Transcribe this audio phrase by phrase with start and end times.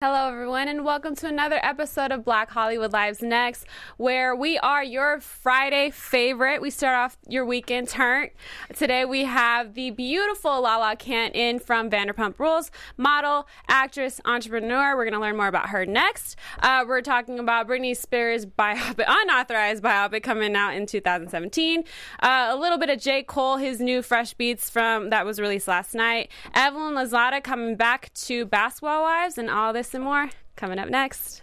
[0.00, 3.66] Hello, everyone, and welcome to another episode of Black Hollywood Lives Next,
[3.96, 6.62] where we are your Friday favorite.
[6.62, 8.30] We start off your weekend turn.
[8.76, 14.96] Today, we have the beautiful Lala Kent in from Vanderpump Rules, model, actress, entrepreneur.
[14.96, 16.36] We're going to learn more about her next.
[16.60, 21.82] Uh, we're talking about Britney Spears' biopic, unauthorized biopic coming out in 2017.
[22.20, 23.24] Uh, a little bit of J.
[23.24, 26.30] Cole, his new Fresh Beats from that was released last night.
[26.54, 31.42] Evelyn Lozada coming back to Basketball Wives, and all this and more coming up next.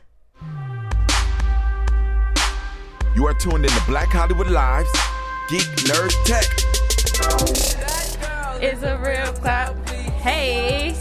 [3.16, 4.90] You are tuned in to Black Hollywood Lives,
[5.50, 6.46] Geek Nerd Tech.
[8.62, 9.76] It's a real clap.
[10.20, 10.96] Hey.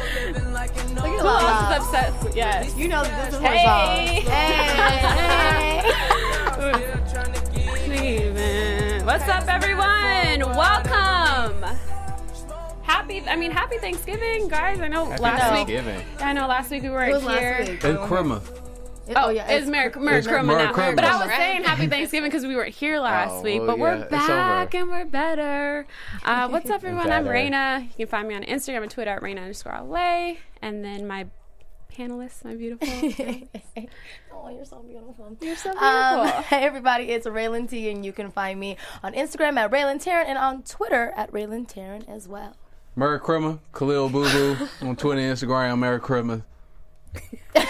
[0.00, 2.12] Who else is upset?
[2.36, 2.76] Yes.
[2.76, 4.22] You know this is Hey.
[4.22, 4.32] her song.
[4.32, 5.82] Hey,
[7.84, 9.06] Steven.
[9.06, 10.56] What's up, everyone?
[10.56, 11.64] Welcome.
[12.90, 14.80] Happy, I mean, happy Thanksgiving, guys.
[14.80, 15.68] I know last week.
[15.78, 16.02] Thanksgiving.
[16.18, 17.28] I know last week we weren't here.
[17.58, 17.84] last week.
[17.84, 18.42] And Krumma.
[19.08, 20.72] It- Oh, yeah, it's Merry, Merry it's Christmas Merry now.
[20.72, 20.94] Christmas.
[20.96, 23.58] But I was saying Happy Thanksgiving because we weren't here last Oh, week.
[23.58, 25.84] well, But we're yeah, back and we're better.
[26.24, 27.10] Uh, what's up, everyone?
[27.10, 27.34] I'm better.
[27.34, 27.82] Raina.
[27.98, 30.34] You can find me on Instagram and Twitter at Raina underscore LA.
[30.62, 31.26] And then my
[31.92, 32.88] panelists, my beautiful.
[34.42, 35.36] Oh, you're so beautiful.
[35.42, 35.86] You're so beautiful.
[35.86, 39.96] Um, hey everybody, it's Raylan T, and you can find me on Instagram at Raylan
[40.02, 42.56] Taryn and on Twitter at Raylan Taryn as well.
[42.96, 43.58] Merry Krumma.
[43.72, 45.78] Khalil Boo Boo on Twitter and Instagram.
[45.78, 46.42] Merry Krumma.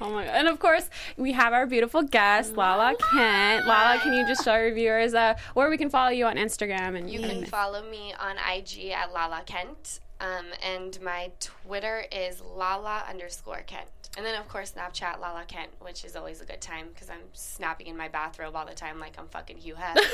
[0.00, 0.34] Oh my god!
[0.34, 3.66] And of course, we have our beautiful guest, Lala Kent.
[3.66, 6.98] Lala, can you just show our viewers uh, where we can follow you on Instagram
[6.98, 10.00] and You can follow me on IG at Lala Kent.
[10.20, 13.99] Um, and my Twitter is Lala underscore Kent.
[14.20, 17.22] And then, of course, Snapchat Lala Kent, which is always a good time because I'm
[17.32, 19.96] snapping in my bathrobe all the time like I'm fucking Hugh Hef.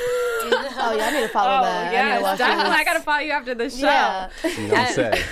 [0.79, 1.87] Oh yeah, I need to follow Oh that.
[1.89, 2.63] I yeah, to definitely.
[2.69, 2.79] this.
[2.79, 3.85] I gotta follow you after the show.
[3.85, 4.29] Yeah.
[4.43, 5.23] You don't say.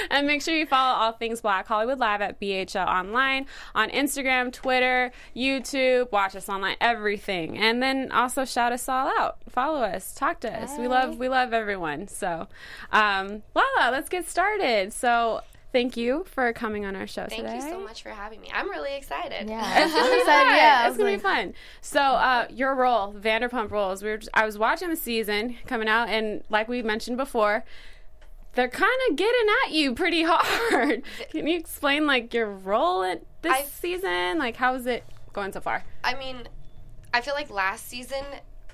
[0.10, 4.50] and make sure you follow all things Black Hollywood Live at BHL Online on Instagram,
[4.50, 6.10] Twitter, YouTube.
[6.12, 9.36] Watch us online, everything, and then also shout us all out.
[9.50, 10.78] Follow us, talk to us.
[10.78, 12.08] We love we love everyone.
[12.08, 12.48] So,
[12.92, 14.94] um, Lala, let's get started.
[14.94, 15.42] So.
[15.76, 17.36] Thank you for coming on our show today.
[17.42, 17.66] Thank today.
[17.66, 18.50] you so much for having me.
[18.50, 19.46] I'm really excited.
[19.46, 19.84] Yeah.
[19.84, 20.20] It's gonna be fun.
[20.20, 20.56] excited.
[20.56, 21.54] Yeah, it's gonna like- be fun.
[21.82, 24.02] So, uh, your role, Vanderpump Rules.
[24.02, 24.16] We were.
[24.16, 27.62] Just, I was watching the season coming out, and like we mentioned before,
[28.54, 31.02] they're kind of getting at you pretty hard.
[31.30, 34.38] Can you explain like your role in this I- season?
[34.38, 35.04] Like, how is it
[35.34, 35.84] going so far?
[36.02, 36.48] I mean,
[37.12, 38.24] I feel like last season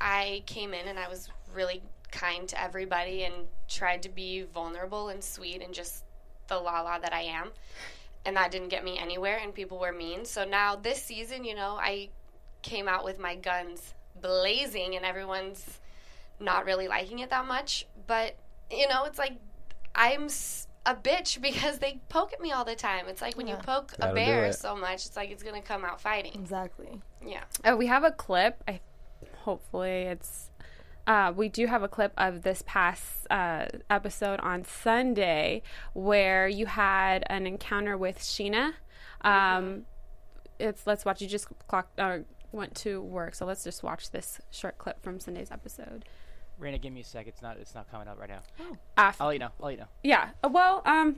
[0.00, 1.82] I came in and I was really
[2.12, 3.34] kind to everybody and
[3.68, 6.04] tried to be vulnerable and sweet and just
[6.48, 7.50] the la la that I am.
[8.24, 10.24] And that didn't get me anywhere and people were mean.
[10.24, 12.10] So now this season, you know, I
[12.62, 15.80] came out with my guns blazing and everyone's
[16.38, 17.86] not really liking it that much.
[18.06, 18.36] But,
[18.70, 19.32] you know, it's like
[19.94, 20.28] I'm
[20.86, 23.06] a bitch because they poke at me all the time.
[23.08, 25.60] It's like when you poke a That'll do bear so much, it's like it's going
[25.60, 26.32] to come out fighting.
[26.34, 27.00] Exactly.
[27.26, 27.42] Yeah.
[27.64, 28.62] Oh, we have a clip.
[28.68, 28.80] I
[29.38, 30.50] hopefully it's.
[31.06, 35.62] Uh, we do have a clip of this past uh, episode on Sunday
[35.94, 38.72] where you had an encounter with Sheena.
[39.22, 39.84] Um,
[40.58, 41.20] It's let's watch.
[41.20, 45.18] You just clocked or went to work, so let's just watch this short clip from
[45.18, 46.04] Sunday's episode.
[46.60, 47.26] Raina, give me a sec.
[47.26, 47.56] It's not.
[47.56, 48.40] It's not coming up right now.
[48.96, 49.46] Af- I'll let you know.
[49.58, 49.88] I'll let you know.
[50.04, 50.30] yeah.
[50.44, 51.16] uh, Well, um,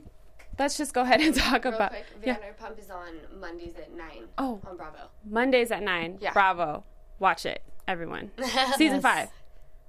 [0.57, 2.37] let's just go ahead and talk Real about quick, yeah.
[2.37, 4.07] Vanderpump is on Mondays at 9
[4.39, 4.59] Oh.
[4.67, 5.09] on Bravo.
[5.29, 6.17] Mondays at nine.
[6.21, 6.31] Yeah.
[6.33, 6.83] Bravo.
[7.19, 8.31] Watch it, everyone.
[8.77, 9.01] Season Yes.
[9.03, 9.29] five.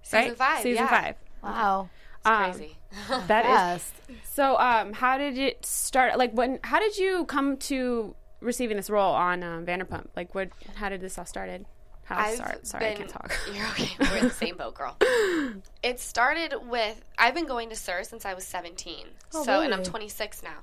[0.06, 0.39] Season right?
[0.39, 0.62] 5.
[0.62, 1.03] Season yeah.
[1.03, 1.15] five.
[1.43, 1.89] Wow.
[2.25, 2.77] Um, Crazy.
[3.27, 3.94] That is Fast.
[4.33, 6.17] So, um, how did it start?
[6.17, 6.61] Like, when?
[6.62, 10.06] How did you come to receiving this role on um, Vanderpump?
[10.16, 10.50] Like, what?
[10.77, 11.66] How did this all started?
[12.05, 13.37] How I've sorry, sorry, I can't talk.
[13.53, 13.91] You're okay.
[13.99, 14.97] We're in the same boat, girl.
[15.83, 19.06] It started with I've been going to SUR since I was 17.
[19.34, 20.59] Oh, so, and I'm 26 now.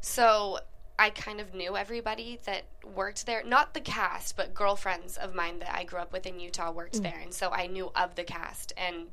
[0.00, 0.58] So,
[0.98, 2.64] I kind of knew everybody that
[2.94, 3.44] worked there.
[3.44, 6.98] Not the cast, but girlfriends of mine that I grew up with in Utah worked
[6.98, 7.02] mm.
[7.02, 7.18] there.
[7.22, 8.72] And so I knew of the cast.
[8.76, 9.08] And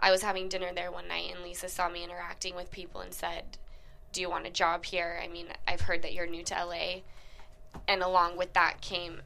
[0.00, 3.14] I was having dinner there one night, and Lisa saw me interacting with people and
[3.14, 3.58] said,
[4.12, 5.20] Do you want a job here?
[5.22, 7.00] I mean, I've heard that you're new to LA.
[7.86, 9.20] And along with that came,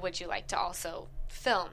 [0.00, 1.70] Would you like to also film?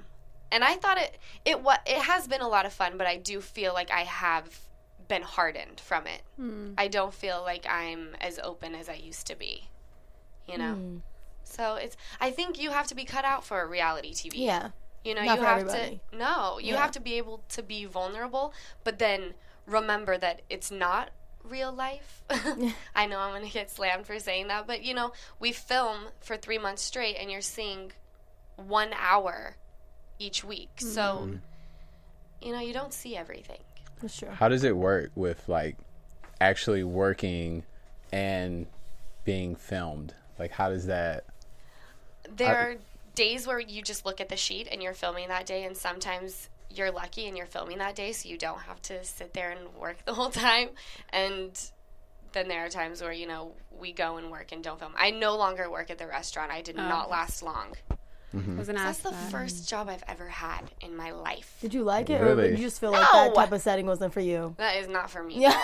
[0.51, 3.18] And I thought it it what it has been a lot of fun, but I
[3.18, 4.62] do feel like I have
[5.07, 6.21] been hardened from it.
[6.38, 6.74] Hmm.
[6.77, 9.69] I don't feel like I'm as open as I used to be.
[10.47, 10.75] You know.
[10.75, 11.01] Mm.
[11.44, 14.31] So it's I think you have to be cut out for reality TV.
[14.36, 14.69] Yeah.
[15.03, 16.01] You know, Not you for have everybody.
[16.12, 16.81] to no, you Yeah.
[16.81, 18.53] have to be able to be vulnerable,
[18.83, 19.36] but then
[19.68, 21.12] remember that it's not
[21.44, 22.24] real life.
[22.95, 26.06] I know I'm going to get slammed for saying that, but you know, we film
[26.19, 27.91] for 3 months straight and you're seeing
[28.56, 29.57] 1 hour
[30.18, 30.69] each week.
[30.77, 30.88] Mm-hmm.
[30.89, 31.30] So
[32.41, 33.62] you know, you don't see everything.
[33.98, 34.31] For sure.
[34.31, 35.77] How does it work with like
[36.41, 37.63] actually working
[38.12, 38.65] and
[39.24, 40.15] being filmed?
[40.38, 41.26] Like, how does that?
[42.36, 42.76] There are
[43.14, 46.50] days where you just look at the sheet and you're filming that day, and sometimes
[46.70, 49.74] you're lucky and you're filming that day, so you don't have to sit there and
[49.76, 50.70] work the whole time.
[51.10, 51.60] And
[52.34, 54.94] then there are times where you know we go and work and don't film.
[54.98, 56.52] I no longer work at the restaurant.
[56.52, 56.88] I did oh.
[56.88, 57.76] not last long.
[58.58, 59.32] Wasn't That's the that.
[59.32, 61.58] first job I've ever had in my life.
[61.62, 62.50] Did you like it, or Really?
[62.50, 63.34] did you just feel like that No.
[63.34, 64.54] type of setting wasn't for you?
[64.58, 65.40] That is not for me.
[65.40, 65.60] Yeah.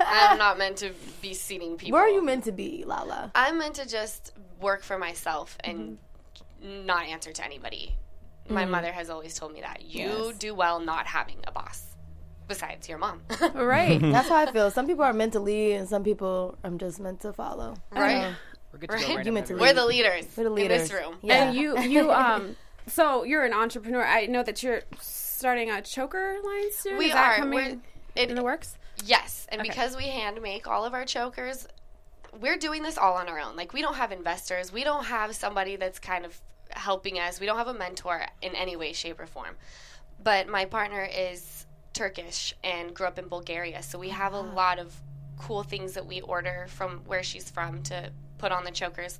[0.00, 1.92] I'm not meant to be seating people.
[1.98, 3.30] Where are you meant to be, Lala?
[3.34, 5.98] I'm meant to just work for myself and
[6.64, 6.86] Mm-hmm.
[6.86, 7.94] not answer to anybody.
[8.48, 9.82] My mother has always told me that.
[9.82, 10.38] You Yes.
[10.38, 11.82] do well not having a boss
[12.48, 13.20] besides your mom.
[13.54, 14.00] Right.
[14.02, 14.70] That's how I feel.
[14.70, 17.74] Some people are meant to lead, and some people I'm just meant to follow.
[17.90, 18.34] right?
[18.74, 19.06] We're good to Right.
[19.06, 19.54] go right You meant to.
[19.54, 20.82] We're the leaders, We're the in leaders.
[20.88, 21.16] this room.
[21.22, 21.44] Yeah.
[21.44, 22.56] And you, you, um,
[22.88, 24.04] so you're an entrepreneur.
[24.04, 26.98] I know that you're starting a choker line soon.
[26.98, 27.36] We Is that are.
[27.36, 27.82] coming
[28.16, 28.76] it- in the works.
[29.04, 31.68] Yes, and because we hand make all of our chokers,
[32.40, 33.54] we're doing this all on our own.
[33.54, 37.38] Like we don't have investors, we don't have somebody that's kind of helping us.
[37.38, 39.54] We don't have a mentor in any way, shape, or form.
[40.22, 44.78] But my partner is Turkish and grew up in Bulgaria, so we have a lot
[44.80, 44.94] of
[45.38, 49.18] cool things that we order from where she's from to put on the chokers.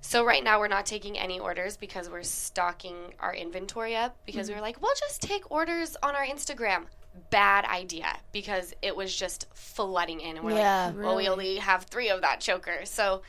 [0.00, 4.48] So right now we're not taking any orders because we're stocking our inventory up because
[4.48, 4.64] we were mm-hmm.
[4.64, 6.86] like, we'll just take orders on our Instagram.
[7.30, 10.86] Bad idea because it was just flooding in and we're Yeah.
[10.86, 12.80] like, well, we only have three of that choker.
[12.84, 13.22] So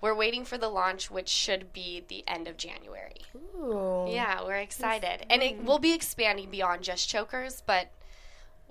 [0.00, 3.20] we're waiting for the launch, which should be the end of January.
[3.36, 4.06] Ooh.
[4.08, 5.26] Yeah, we're excited.
[5.30, 5.64] And it mm.
[5.66, 7.90] will be expanding beyond just chokers, but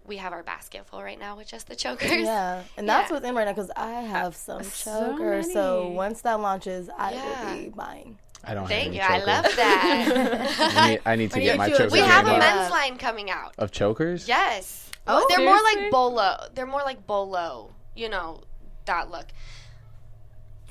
[0.08, 2.10] we have our basket full right now with just the chokers.
[2.12, 3.16] Yeah, and that's Yeah.
[3.16, 5.52] what's in right now because I have some So chokers.
[5.54, 7.54] So, once that launches, I Yeah.
[7.54, 8.18] will be buying.
[8.44, 8.68] I don't.
[8.68, 9.02] Thank you.
[9.02, 10.56] have any I love that.
[10.78, 11.92] I need, I need to get my chokers.
[11.92, 12.42] we have game a up.
[12.56, 13.54] men's line coming out.
[13.58, 14.28] of chokers.
[14.28, 14.90] Yes.
[15.06, 16.38] Oh, they're more like bolo.
[16.54, 17.74] They're more like bolo.
[17.96, 18.44] You know
[18.86, 19.26] that look.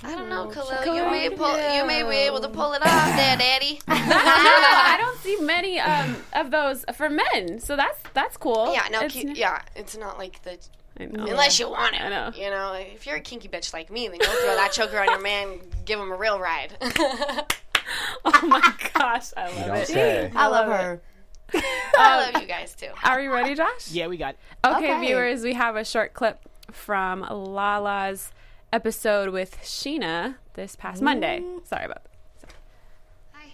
[0.02, 0.94] I don't know, Khalil.
[0.94, 1.56] You may pull.
[1.74, 3.80] You may be able to pull it off, there, Daddy.
[3.88, 8.72] I don't see many um, of those for men, so that's that's cool.
[8.72, 9.62] yeah, no, It's ki- yeah.
[9.74, 10.58] It's not like the.
[10.98, 11.24] I know.
[11.26, 12.30] Unless you want it, I know.
[12.34, 15.06] You know, if you're a kinky bitch like me, then you'll throw that choker on
[15.08, 16.76] your man, give him a real ride.
[18.24, 18.60] Oh my
[18.94, 19.86] gosh, I love don't it.
[19.86, 20.30] say.
[20.34, 21.00] I love love her.
[21.54, 22.88] I love you guys too.
[23.04, 23.92] Are we ready, Josh?
[23.92, 24.38] Yeah, we got it.
[24.64, 25.06] Okay, Okay.
[25.06, 26.40] viewers, we have a short clip
[26.72, 28.32] from Lala's
[28.72, 31.42] episode with Sheena this past Monday.
[31.64, 32.54] Sorry about that.
[33.32, 33.52] Hi.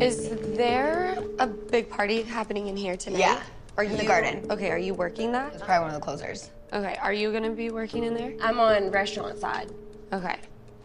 [0.00, 3.18] Is there a big party happening in here tonight?
[3.20, 3.42] Yeah,
[3.76, 4.46] Are in you the garden.
[4.50, 5.54] Okay, are you working that?
[5.54, 6.50] It's probably one of the closers.
[6.72, 8.32] Okay, are you gonna be working in there?
[8.42, 9.70] I'm on restaurant side.
[10.12, 10.36] Okay.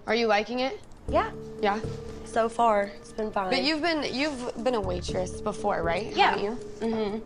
[0.06, 0.80] Are you liking it?
[1.10, 1.32] Yeah.
[1.62, 1.80] Yeah.
[2.26, 3.50] So far, it's been fine.
[3.50, 6.14] But you've been you've been a waitress before, right?
[6.16, 6.32] Yeah.
[6.32, 6.52] Haven't you?
[6.82, 7.20] Mm-hmm.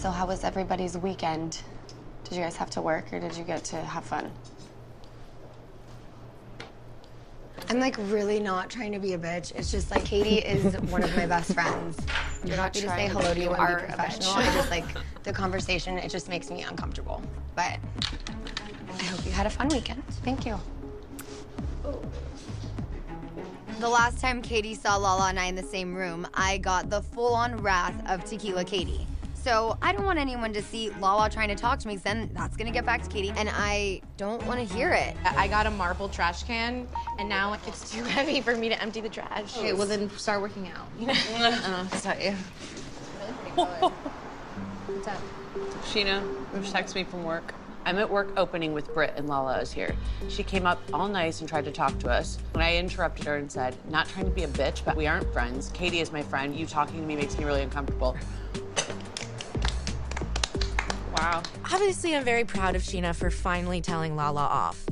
[0.00, 1.60] So how was everybody's weekend?
[2.24, 4.32] Did you guys have to work or did you get to have fun?
[7.68, 9.54] I'm like really not trying to be a bitch.
[9.54, 11.98] It's just like Katie is one of my best friends.
[12.46, 14.32] You're not happy to say hello to be- you you and are be a professional.
[14.32, 14.36] bitch.
[14.36, 14.86] I just like
[15.22, 15.98] the conversation.
[15.98, 17.22] It just makes me uncomfortable.
[17.54, 17.78] But
[18.98, 20.02] I hope you had a fun weekend.
[20.24, 20.58] Thank you.
[23.80, 27.02] The last time Katie saw Lala and I in the same room, I got the
[27.02, 29.06] full on wrath of Tequila Katie.
[29.42, 32.30] So I don't want anyone to see Lala trying to talk to me, 'cause then
[32.34, 35.16] that's gonna get back to Katie, and I don't want to hear it.
[35.24, 36.86] I got a marble trash can,
[37.18, 39.56] and now it's too heavy for me to empty the trash.
[39.56, 40.86] Okay, well then start working out.
[41.00, 42.32] I don't know what to tell you.
[44.86, 45.18] What's up?
[45.86, 46.22] Sheena
[46.60, 47.54] just texted me from work.
[47.86, 49.96] I'm at work opening with Britt and Lala is here.
[50.28, 52.38] She came up all nice and tried to talk to us.
[52.52, 55.32] When I interrupted her and said, not trying to be a bitch, but we aren't
[55.32, 55.70] friends.
[55.72, 56.54] Katie is my friend.
[56.54, 58.16] You talking to me makes me really uncomfortable.
[61.16, 61.42] Wow.
[61.72, 64.84] Obviously, I'm very proud of Sheena for finally telling Lala off.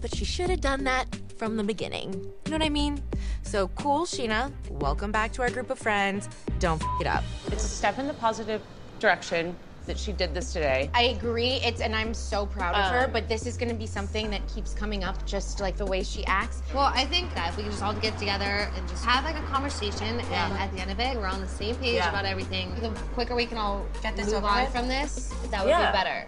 [0.00, 1.06] But she should have done that
[1.36, 2.12] from the beginning.
[2.14, 3.02] You know what I mean?
[3.42, 4.50] So cool, Sheena.
[4.70, 6.28] Welcome back to our group of friends.
[6.58, 7.24] Don't f it up.
[7.48, 8.62] It's a step in the positive
[8.98, 9.54] direction
[9.88, 10.88] that she did this today.
[10.94, 11.54] I agree.
[11.64, 13.06] It's and I'm so proud of her.
[13.06, 15.86] Um, But this is going to be something that keeps coming up, just like the
[15.86, 16.62] way she acts.
[16.72, 19.36] Well, I think that if we can just all get together and just have like
[19.36, 22.08] a conversation, and at the end of it, we're on the same page Yeah.
[22.10, 22.74] about everything.
[22.80, 25.90] The quicker we can all Get this move on from this, that would Yeah.
[25.90, 26.26] be better.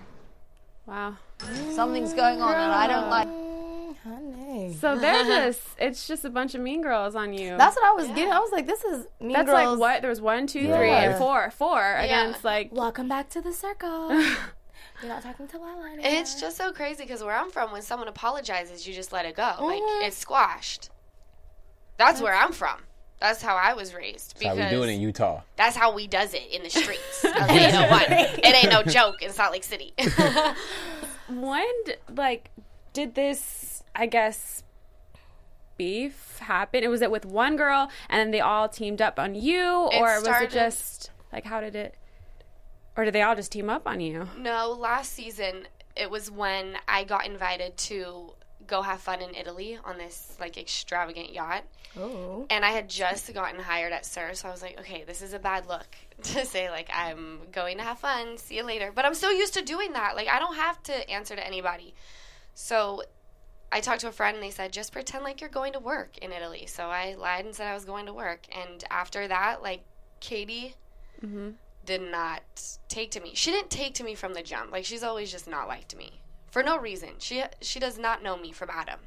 [0.87, 1.15] Wow.
[1.71, 3.40] Something's going on, and I don't like.
[4.81, 4.97] Honey.
[4.97, 7.57] So they're just, it's just a bunch of mean girls on you.
[7.57, 8.31] That's what I was getting.
[8.33, 9.47] I was like, this is mean girls.
[9.47, 9.79] That's girls.
[9.79, 10.01] like what?
[10.03, 10.77] There was one, two, Yeah.
[10.77, 11.51] three, and four.
[11.51, 12.71] Four against like.
[12.73, 14.11] Welcome back to the circle.
[15.03, 16.01] You're not talking to Lala anymore.
[16.05, 19.35] It's just so crazy because where I'm from, when someone apologizes, you just let it
[19.35, 19.55] go.
[19.61, 20.07] Like Mhm.
[20.07, 20.91] it's squashed.
[21.97, 22.81] That's where I'm from.
[23.19, 24.35] That's how I was raised.
[24.41, 25.43] That's how we do it in Utah.
[25.57, 27.25] That's how we does it in the streets.
[27.25, 28.07] I'll tell you what.
[28.11, 29.93] It ain't no joke in Salt Lake City.
[31.29, 31.65] when
[32.15, 32.51] like
[32.93, 34.63] did this i guess
[35.81, 39.35] beef happen it was it with one girl and then they all teamed up on
[39.35, 41.95] you It or was it just like how did it
[42.97, 46.77] or did they all just team up on you no, last season it was when
[46.87, 48.35] I got invited to
[48.67, 51.65] go have fun in Italy on this like extravagant yacht.
[51.99, 52.47] Oh.
[52.49, 55.35] And I had just gotten hired at SUR, so I was like, okay, this is
[55.35, 55.89] a bad look
[56.23, 58.93] to say like I'm going to have fun, see you later.
[58.95, 60.15] But I'm so used to doing that.
[60.15, 61.95] Like I don't have to answer to anybody.
[62.55, 63.03] So
[63.73, 66.19] I talked to a friend and they said just pretend like you're going to work
[66.19, 66.67] in Italy.
[66.67, 68.47] So I lied and said I was going to work.
[68.53, 69.83] And after that, like
[70.19, 70.75] Katie
[71.25, 71.51] mm-hmm.
[71.87, 72.43] did not
[72.89, 73.33] take to me.
[73.35, 74.73] She didn't take to me from the jump.
[74.73, 77.11] Like she's always just not liked me for no reason.
[77.19, 79.01] She she does not know me from Adam.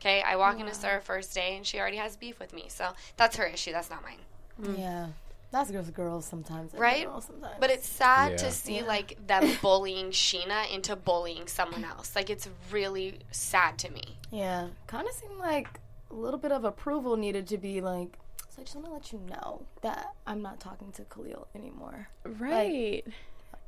[0.00, 2.66] Okay, I walk into her first day and she already has beef with me.
[2.68, 3.72] So that's her issue.
[3.72, 4.76] That's not mine.
[4.78, 5.08] Yeah.
[5.50, 6.72] That's girls, girls sometimes.
[6.74, 7.06] Right?
[7.06, 7.54] Girls sometimes.
[7.58, 8.36] But it's sad Yeah.
[8.38, 8.84] to see Yeah.
[8.84, 12.14] like them bullying Sheena into bullying someone else.
[12.14, 14.18] Like it's really sad to me.
[14.30, 18.18] Yeah, kind of seemed like a little bit of approval needed to be like.
[18.50, 22.08] So I just want to let you know that I'm not talking to Khalil anymore.
[22.24, 23.04] right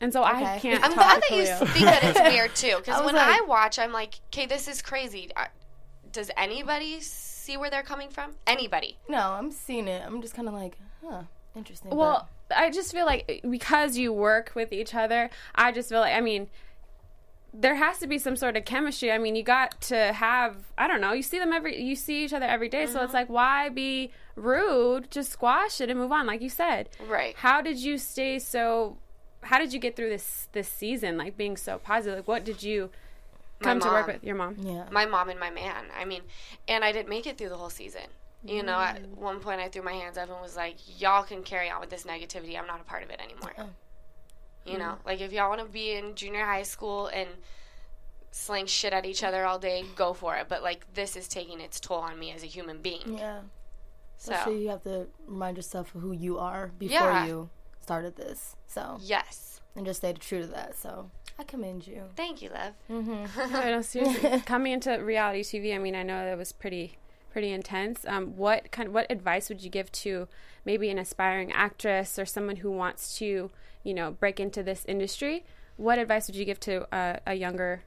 [0.02, 1.66] and so i can't I'm talk glad to that you Khalil.
[1.66, 2.76] think that it's weird too.
[2.78, 5.30] Because when like- I watch, I'm like, okay, this is crazy.
[6.12, 8.32] Does anybody see where they're coming from?
[8.46, 8.96] Anybody?
[9.08, 10.02] No, I'm seeing it.
[10.04, 11.22] I'm just kind of like, huh,
[11.54, 11.90] interesting.
[11.94, 16.14] Well, I just feel like because you work with each other, I just feel like
[16.14, 16.48] I mean
[17.52, 19.10] there has to be some sort of chemistry.
[19.10, 22.24] I mean, you got to have I don't know, you see them every you see
[22.24, 23.14] each other every day, so it's mm-hmm.
[23.14, 25.10] like why be rude?
[25.10, 26.88] Just squash it and move on like you said.
[27.06, 27.34] Right.
[27.36, 28.98] How did you stay so
[29.42, 32.18] how did you get through this this season like being so positive?
[32.18, 32.90] Like what did you
[33.60, 34.56] come to work with your mom?
[34.60, 34.84] Yeah.
[34.90, 35.86] My mom and my man.
[35.98, 36.22] I mean,
[36.68, 38.02] and I didn't make it through the whole season.
[38.44, 41.42] You know, at one point I threw my hands up and was like, y'all can
[41.42, 42.58] carry on with this negativity.
[42.58, 43.52] I'm not a part of it anymore.
[43.58, 43.68] Oh.
[44.64, 45.06] You know, Mm.
[45.06, 47.28] like if y'all want to be in junior high school and
[48.30, 50.48] sling shit at each other all day, go for it.
[50.48, 53.18] But like, this is taking its toll on me as a human being.
[53.18, 53.40] Yeah.
[54.18, 57.26] So, Especially you have to remind yourself of who you are before Yeah.
[57.26, 58.54] you started this.
[58.66, 59.60] So yes.
[59.74, 60.76] and just stay true to that.
[60.76, 62.04] So I commend you.
[62.16, 62.74] Thank you, love.
[62.90, 63.52] Mm-hmm.
[63.52, 64.40] No, no, seriously.
[64.46, 66.98] Coming into reality TV, I mean, I know that was pretty,
[67.30, 68.04] pretty intense.
[68.06, 70.28] Um, what kind, what advice would you give to
[70.64, 73.50] maybe an aspiring actress or someone who wants to,
[73.82, 75.44] you know, break into this industry?
[75.76, 77.82] What advice would you give to a, a younger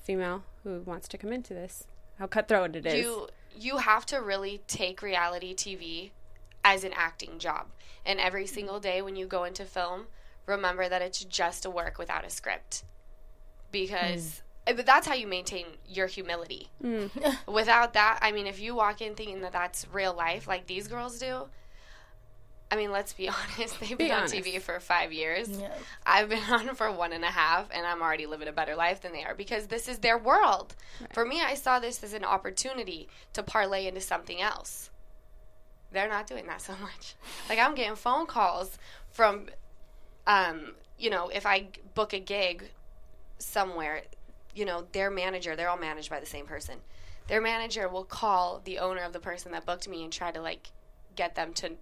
[0.00, 1.86] female who wants to come into this?
[2.18, 2.94] How cutthroat it is.
[2.94, 6.10] You you have to really take reality TV
[6.64, 7.66] as an acting job.
[8.04, 10.06] And every single day when you go into film,
[10.46, 12.84] remember that it's just a work without a script.
[13.70, 16.68] Because uh, but that's how you maintain your humility.
[16.82, 17.10] Mm.
[17.52, 20.88] Without that, I mean, if you walk in thinking that that's real life, like these
[20.88, 21.46] girls do,
[22.70, 23.28] I mean, let's be
[23.58, 23.78] honest.
[23.80, 24.22] They've Be been on.
[24.24, 25.48] TV for five years.
[25.48, 25.74] Yeah.
[26.06, 29.02] I've been on for one and a half, and I'm already living a better life
[29.02, 30.74] than they are because this is their world.
[31.12, 34.88] For me, I saw this as an opportunity to parlay into something else.
[35.90, 37.14] They're not doing that so much.
[37.48, 38.78] Like I'm getting phone calls
[39.10, 39.48] from,
[40.26, 42.70] um, you know, if I book a gig
[43.38, 44.02] somewhere,
[44.54, 46.78] you know, their manager, they're all managed by the same person.
[47.28, 50.40] Their manager will call the owner of the person that booked me and try to
[50.40, 50.70] like
[51.14, 51.72] get them to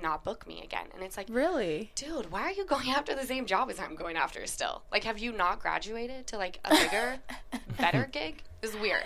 [0.00, 0.86] not book me again.
[0.94, 1.90] And it's like, really?
[1.94, 4.82] dude, why are you going after the same job as I'm going after still?
[4.92, 7.18] Like, have you not graduated to like a bigger,
[7.78, 8.42] better gig?
[8.62, 9.04] It's weird.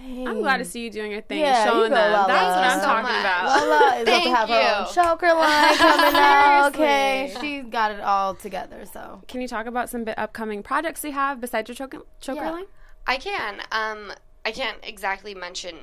[0.00, 2.12] I'm glad to see you doing your thing, Yeah, you showing go, them.
[2.12, 2.26] Lala.
[2.28, 3.20] That's what I'm so talking much.
[3.20, 3.44] about.
[3.46, 4.94] Lala is about to Thank have her own you.
[4.94, 6.66] choker line coming out.
[6.74, 8.84] Okay, she's got it all together.
[8.92, 12.40] So Can you talk about some bi- upcoming projects you have besides your choker, choker
[12.42, 12.50] Yeah.
[12.50, 12.64] line?
[13.06, 13.60] I can.
[13.72, 14.12] Um,
[14.44, 15.76] I can't exactly mention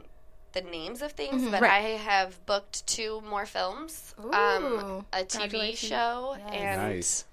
[0.53, 1.51] the names of things, Mhm.
[1.51, 1.71] but Right.
[1.73, 4.31] I have booked two more films, Ooh.
[4.31, 6.53] um, a TV show, Yes.
[6.53, 7.25] and Nice.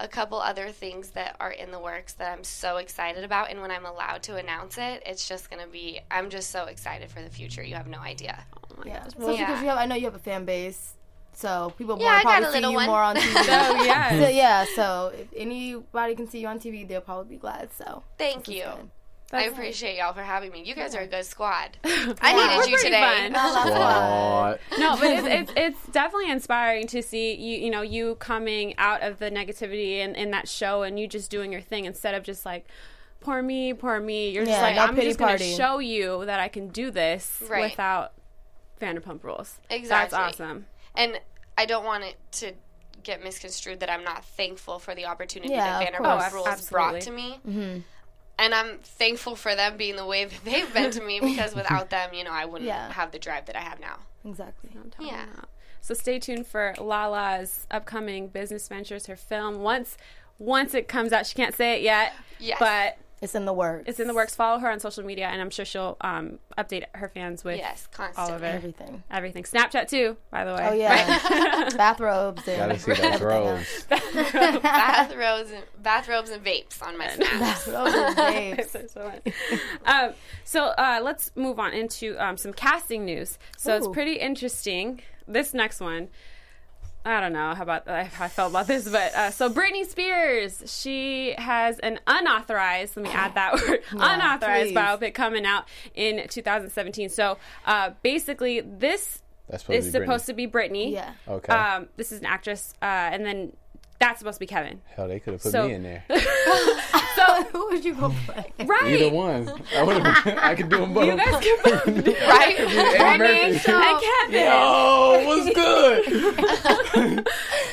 [0.00, 3.50] A couple other things that are in the works that I'm so excited about.
[3.50, 6.00] And when I'm allowed to announce it, it's just gonna be.
[6.10, 7.62] I'm just so excited for the future.
[7.62, 8.44] You have no idea.
[8.78, 9.46] Oh yeah, especially Yeah.
[9.46, 9.78] because you have.
[9.78, 10.94] I know you have a fan base,
[11.34, 12.86] so people Yeah, more I got probably a see little you one.
[12.86, 13.34] more on TV.
[13.48, 14.22] Oh, yes.
[14.24, 17.70] So, yeah, so if anybody can see you on TV, they'll probably be glad.
[17.72, 18.64] So Thank you.
[18.64, 18.90] good.
[19.32, 20.62] I appreciate y'all for having me.
[20.64, 21.78] You guys are a good squad.
[21.84, 23.30] I needed we're you today.
[23.30, 23.32] fun.
[23.32, 24.58] Squad.
[24.78, 29.02] no, but it's, it's it's definitely inspiring to see you you know you coming out
[29.02, 32.22] of the negativity in, in that show and you just doing your thing instead of
[32.24, 32.66] just like
[33.20, 34.30] poor me, poor me.
[34.30, 37.70] You're just like I'm just going to show you that I can do this Right.
[37.70, 38.12] without
[38.80, 39.58] Vanderpump Rules.
[39.68, 40.16] Exactly.
[40.16, 40.66] That's awesome.
[40.94, 41.20] And
[41.56, 42.52] I don't want it to
[43.02, 46.32] get misconstrued that I'm not thankful for the opportunity Yeah, that Vanderpump course.
[46.32, 46.72] Rules Absolutely.
[46.72, 47.40] brought to me.
[47.46, 47.80] Mm-hmm.
[48.40, 51.90] And I'm thankful for them being the way that they've been to me because without
[51.90, 52.90] them, you know, I wouldn't Yeah.
[52.92, 53.98] have the drive that I have now.
[54.24, 54.70] Exactly.
[54.98, 55.26] Yeah.
[55.82, 59.60] So stay tuned for Lala's upcoming business ventures, her film.
[59.60, 59.96] Once
[60.38, 62.14] once it comes out, she can't say it yet.
[62.38, 62.56] Yes.
[62.58, 63.84] But It's in the works.
[63.86, 64.34] it's in the works.
[64.34, 67.86] Follow her on social media, and I'm sure she'll um, update her fans with Yes,
[68.16, 68.54] all of it.
[68.54, 69.02] Everything.
[69.10, 69.42] Everything.
[69.42, 70.68] Snapchat too, by the way.
[70.70, 72.48] Oh yeah, bathrobes.
[72.48, 73.86] And Gotta see those robes.
[74.62, 77.66] bathrobes, and, bathrobes and vapes on my snaps.
[77.66, 78.16] Bathrobes and
[78.56, 78.70] babes.
[78.70, 79.34] so, so, much.
[79.84, 80.12] um,
[80.44, 83.38] so uh, let's move on into um, some casting news.
[83.56, 85.00] So it's pretty interesting.
[85.28, 86.08] This next one,
[87.04, 90.62] I don't know how about how I felt about this, but uh, so Britney Spears,
[90.66, 92.96] she has an unauthorized.
[92.96, 94.76] Let me add that word, unauthorized please.
[94.76, 95.64] biopic coming out
[95.94, 97.08] in 2017.
[97.08, 100.92] So uh, basically, this supposed is to supposed to be Britney.
[100.92, 101.12] Yeah.
[101.26, 101.52] Okay.
[101.52, 103.52] Um, this is an actress, uh, and then
[104.00, 104.80] that's supposed to be Kevin.
[104.96, 106.04] Hell, they could have put so- me in there.
[107.16, 108.52] So Who would you go play?
[108.64, 108.86] right.
[108.94, 109.50] Either one.
[109.76, 110.38] I would have.
[110.38, 111.04] I could do them both.
[111.04, 112.20] You guys can both it.
[112.28, 112.56] Right?
[112.58, 113.72] Eddie Brittany Murphy.
[113.72, 114.46] and Kevin.
[114.46, 117.28] Yo, what's good?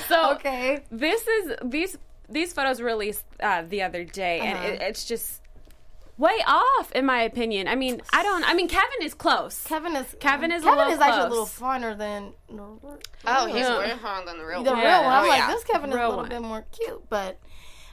[0.09, 0.79] So Okay.
[0.91, 1.97] this is these
[2.29, 4.67] these photos were released uh, the other day, and Uh-huh.
[4.67, 5.41] it, it's just
[6.17, 7.67] way off, in my opinion.
[7.67, 8.43] I mean, I don't.
[8.49, 9.63] I mean, Kevin is close.
[9.65, 13.45] Kevin is Kevin is Kevin little is actually a little finer than the, r- Oh,
[13.47, 13.77] he's Yeah.
[13.79, 14.79] way higher than the real the one.
[14.79, 15.13] real one.
[15.13, 15.47] I'm Oh, like, yeah.
[15.51, 16.29] this Kevin is a little one.
[16.29, 17.37] bit more cute, but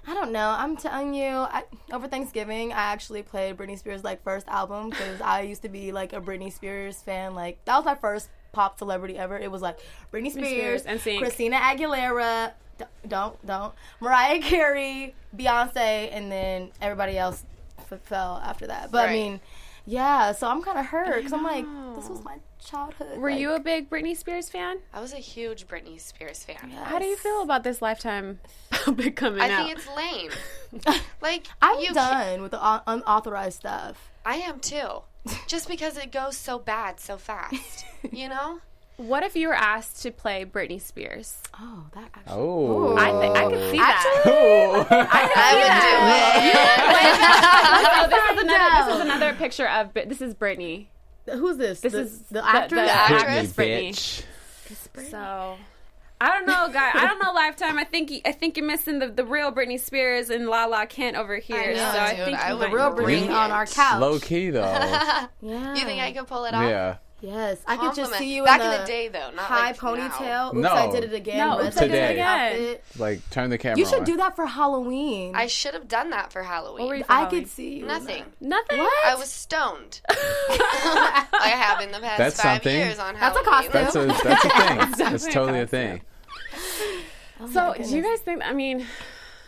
[0.07, 0.49] I don't know.
[0.50, 5.21] I'm telling you, I, over Thanksgiving, I actually played Britney Spears' like first album because
[5.21, 7.35] I used to be like a Britney Spears fan.
[7.35, 9.38] Like that was my first pop celebrity ever.
[9.38, 9.78] It was like
[10.12, 11.19] Britney Spears, Spears, NSYNC.
[11.21, 12.52] Christina Aguilera.
[12.78, 17.54] d- Don't don't Mariah Carey, Beyonce, and then everybody else f-
[17.85, 18.91] fell after that.
[18.91, 19.41] But I mean,
[19.87, 20.33] yeah.
[20.33, 21.64] So I'm kind of hurt because I'm like,
[21.97, 23.19] this was my childhood.
[23.19, 24.79] Were like- you a big Britney Spears fan?
[24.93, 26.71] I was a huge Britney Spears fan.
[26.71, 28.41] How do you feel about this Lifetime
[28.73, 29.67] biopic coming I out?
[29.67, 31.00] think it's lame.
[31.21, 34.11] like I'm you done with the un- unauthorized stuff.
[34.25, 35.03] I am too.
[35.47, 37.85] Just because it goes so bad so fast.
[38.12, 38.59] You know?
[38.97, 41.37] What if you were asked to play Britney Spears?
[41.61, 42.35] Oh, that actually.
[42.37, 42.97] Oh.
[42.97, 44.23] I think I could see that.
[44.27, 44.87] Oh.
[44.91, 45.73] I would
[46.45, 46.61] do
[47.81, 48.01] it.
[48.01, 48.85] So this is another.
[48.85, 49.95] This is another picture of.
[49.95, 50.87] This is Britney.
[51.31, 51.81] Who's this?
[51.81, 52.87] This the, is the actress.
[52.87, 54.25] The, actress Britney, Britney.
[54.68, 55.11] bitch.
[55.11, 55.57] So
[56.21, 56.90] I don't know, guy.
[56.95, 57.79] I don't know, Lifetime.
[57.79, 61.16] I think I think you're missing the, the real Britney Spears and La La Kent
[61.16, 61.57] over here.
[61.57, 62.92] I know, so I think I you would might real.
[62.92, 64.01] Britney on our couch.
[64.01, 64.62] Low key though.
[65.42, 65.75] Yeah.
[65.75, 66.62] You think I could pull it off?
[66.62, 66.97] yeah.
[67.25, 69.69] Yes, I could just see you Back in in the, the day, though, not high
[69.69, 70.49] like ponytail.
[70.55, 70.73] Oops, No.
[70.73, 71.39] I did it again.
[71.39, 72.77] No, red oops, I did it again.
[72.99, 73.79] Like turn the camera.
[73.79, 74.05] You should on.
[74.05, 75.35] do that for Halloween.
[75.35, 76.83] I should have done that for Halloween.
[76.83, 77.41] What were you for I Halloween?
[77.43, 77.83] could see you.
[77.83, 78.25] in Nothing.
[78.41, 78.79] Nothing.
[78.79, 79.07] What?
[79.07, 80.01] I was stoned.
[80.11, 82.77] I have in the past That's five something.
[82.77, 83.71] years on That's a Halloween.
[83.73, 84.93] That's a that's a thing.
[84.99, 86.03] that's totally a thing.
[87.41, 87.49] that.
[87.53, 88.43] So Oh do you guys think?
[88.45, 88.87] I mean,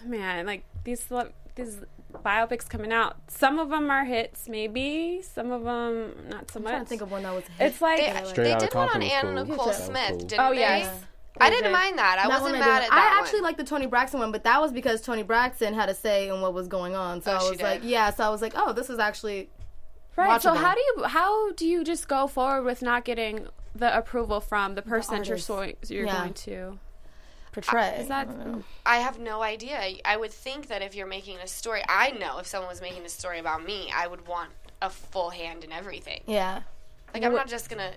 [0.05, 1.07] man, like these
[1.55, 1.79] these
[2.27, 3.17] biopics coming out.
[3.29, 5.23] Some of them are hits, maybe.
[5.23, 6.73] Some of them not so I'm much.
[6.73, 7.45] trying to think of one that was.
[7.49, 7.67] a hit.
[7.73, 9.45] it's like They, Straight they did one on Compton Anna.
[9.45, 10.19] Nicole That Smith, cool.
[10.19, 10.59] didn't Oh, they?
[10.61, 11.01] yes.
[11.39, 12.19] I didn't mind that.
[12.19, 14.45] I That wasn't one mad at that I actually like the Toni Braxton one, but
[14.45, 17.21] that was because Toni Braxton had a say in what was going on.
[17.21, 17.65] So Oh, I she was did.
[17.65, 18.09] like, yeah.
[18.11, 19.51] So I was like, oh, this is actually
[20.17, 20.41] Right.
[20.41, 24.41] So how do you how do you just go forward with not getting the approval
[24.41, 25.47] from the person that you're artist.
[25.47, 26.19] so, you're Yeah.
[26.21, 26.79] going to?
[27.63, 27.97] Portray.
[28.01, 28.29] Is that
[28.87, 28.97] I.
[28.97, 29.81] I have no idea.
[30.05, 33.05] I would think that if you're making a story, I know if someone was making
[33.05, 34.51] a story about me, I would want
[34.83, 36.21] a full hand in everything.
[36.27, 36.63] Yeah.
[37.15, 37.93] Like I'm not just gonna.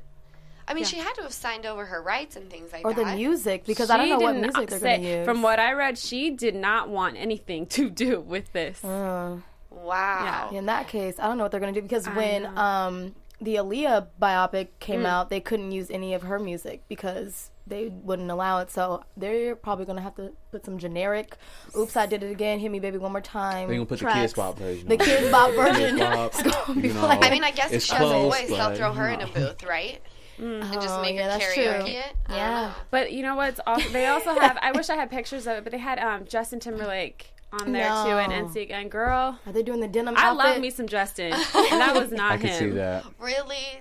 [0.68, 3.02] I mean, she had to have signed over her rights and things like Or that.
[3.02, 5.26] Or the music because I don't know what music they're say- going to use.
[5.26, 8.84] From what I read, she did not want anything to do with this.
[8.86, 9.38] Uh,
[9.72, 10.50] Wow.
[10.54, 12.56] in that case, I don't know what they're going to do because I when know.
[12.56, 15.08] um the Aaliyah biopic came Mm.
[15.08, 18.72] out, they couldn't use any of her music because they wouldn't allow it.
[18.72, 21.36] So they're probably going to have to put some generic.
[21.78, 22.60] Oops, I did it again.
[22.60, 23.68] Hit me, baby, one more time.
[23.68, 24.06] They're gonna put the.
[24.06, 24.88] Kidz Bop version.
[24.88, 24.98] The.
[24.98, 25.98] Kidz Bop Kids version.
[26.00, 26.34] Bop,
[26.68, 28.48] gonna be you know, like- I mean, I guess if it's she has a voice,
[28.50, 30.02] they'll throw her in a booth, right?
[30.40, 31.86] And just Oh, make yeah, her karaoke true.
[31.92, 32.06] it.
[32.30, 32.72] Yeah.
[32.92, 35.64] But you know what's also they also have I wish I had pictures of it,
[35.66, 38.48] but they had um Justin Timberlake on there too and No.
[38.48, 39.40] NSYNC and girl.
[39.46, 40.38] Are they doing the denim I outfit?
[40.46, 41.34] love me some Justin.
[41.34, 42.42] and that was not I him.
[42.42, 43.06] can see that.
[43.20, 43.80] Really?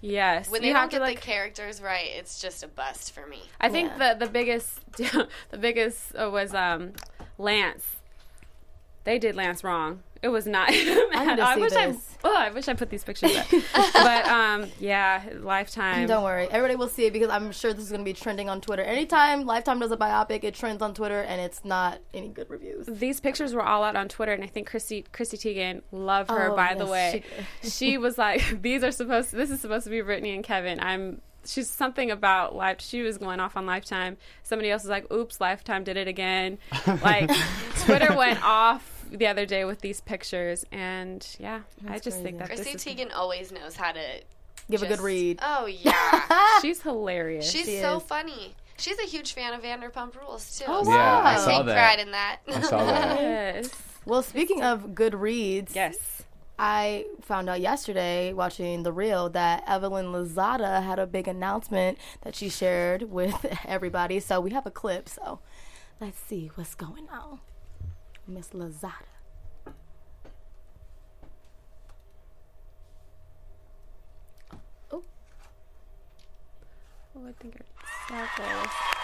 [0.00, 0.50] Yes.
[0.50, 3.26] When they have don't to get like the characters right, it's just a bust for
[3.26, 3.42] me.
[3.60, 4.14] I think Yeah.
[4.14, 4.80] the the biggest
[5.50, 6.92] the biggest uh, was um
[7.38, 7.96] Lance.
[9.04, 10.02] They did Lance wrong.
[10.24, 10.70] It was not.
[10.72, 12.16] I, need wish this.
[12.24, 12.26] I.
[12.26, 13.46] Oh, I wish I put these pictures up.
[13.92, 16.08] but um, yeah, Lifetime.
[16.08, 18.48] Don't worry, everybody will see it because I'm sure this is going to be trending
[18.48, 18.80] on Twitter.
[18.80, 22.86] Anytime Lifetime does a biopic, it trends on Twitter, and it's not any good reviews.
[22.86, 26.52] These pictures were all out on Twitter, and I think Chrissy Chrissy Teigen, love her.
[26.52, 27.22] Oh, by the way,
[27.62, 29.28] she she, was like, "These are supposed.
[29.30, 31.20] To, this is supposed to be Britney and Kevin." I'm.
[31.44, 32.80] She's something about life.
[32.80, 34.16] She was going off on Lifetime.
[34.42, 36.56] Somebody else was like, "Oops, Lifetime did it again."
[36.86, 37.30] Like
[37.80, 42.38] Twitter went off the other day with these pictures, and yeah, I That's just think
[42.38, 44.00] that Chrissy this is Teigen always knows how to
[44.70, 45.38] Give a good read.
[45.42, 46.20] Oh yeah,
[46.62, 47.50] She's hilarious.
[47.50, 48.02] she's She so is.
[48.04, 48.54] funny.
[48.78, 50.64] She's a huge fan of Vanderpump Rules too.
[50.66, 51.74] Oh, so Yeah, I I saw take that.
[51.76, 52.38] pride in that.
[52.48, 53.20] I saw that.
[53.20, 53.70] yes.
[54.06, 56.22] Well, speaking of good reads, Yes.
[56.58, 62.34] I found out yesterday watching The Real that Evelyn Lozada had a big announcement that
[62.36, 64.18] she shared with everybody.
[64.20, 65.08] So we have a clip.
[65.08, 65.40] So
[66.00, 67.40] let's see what's going on.
[68.26, 68.92] Miss Lozada.
[74.90, 75.02] Oh.
[77.16, 77.62] oh, I think I
[78.08, 78.94] saw this.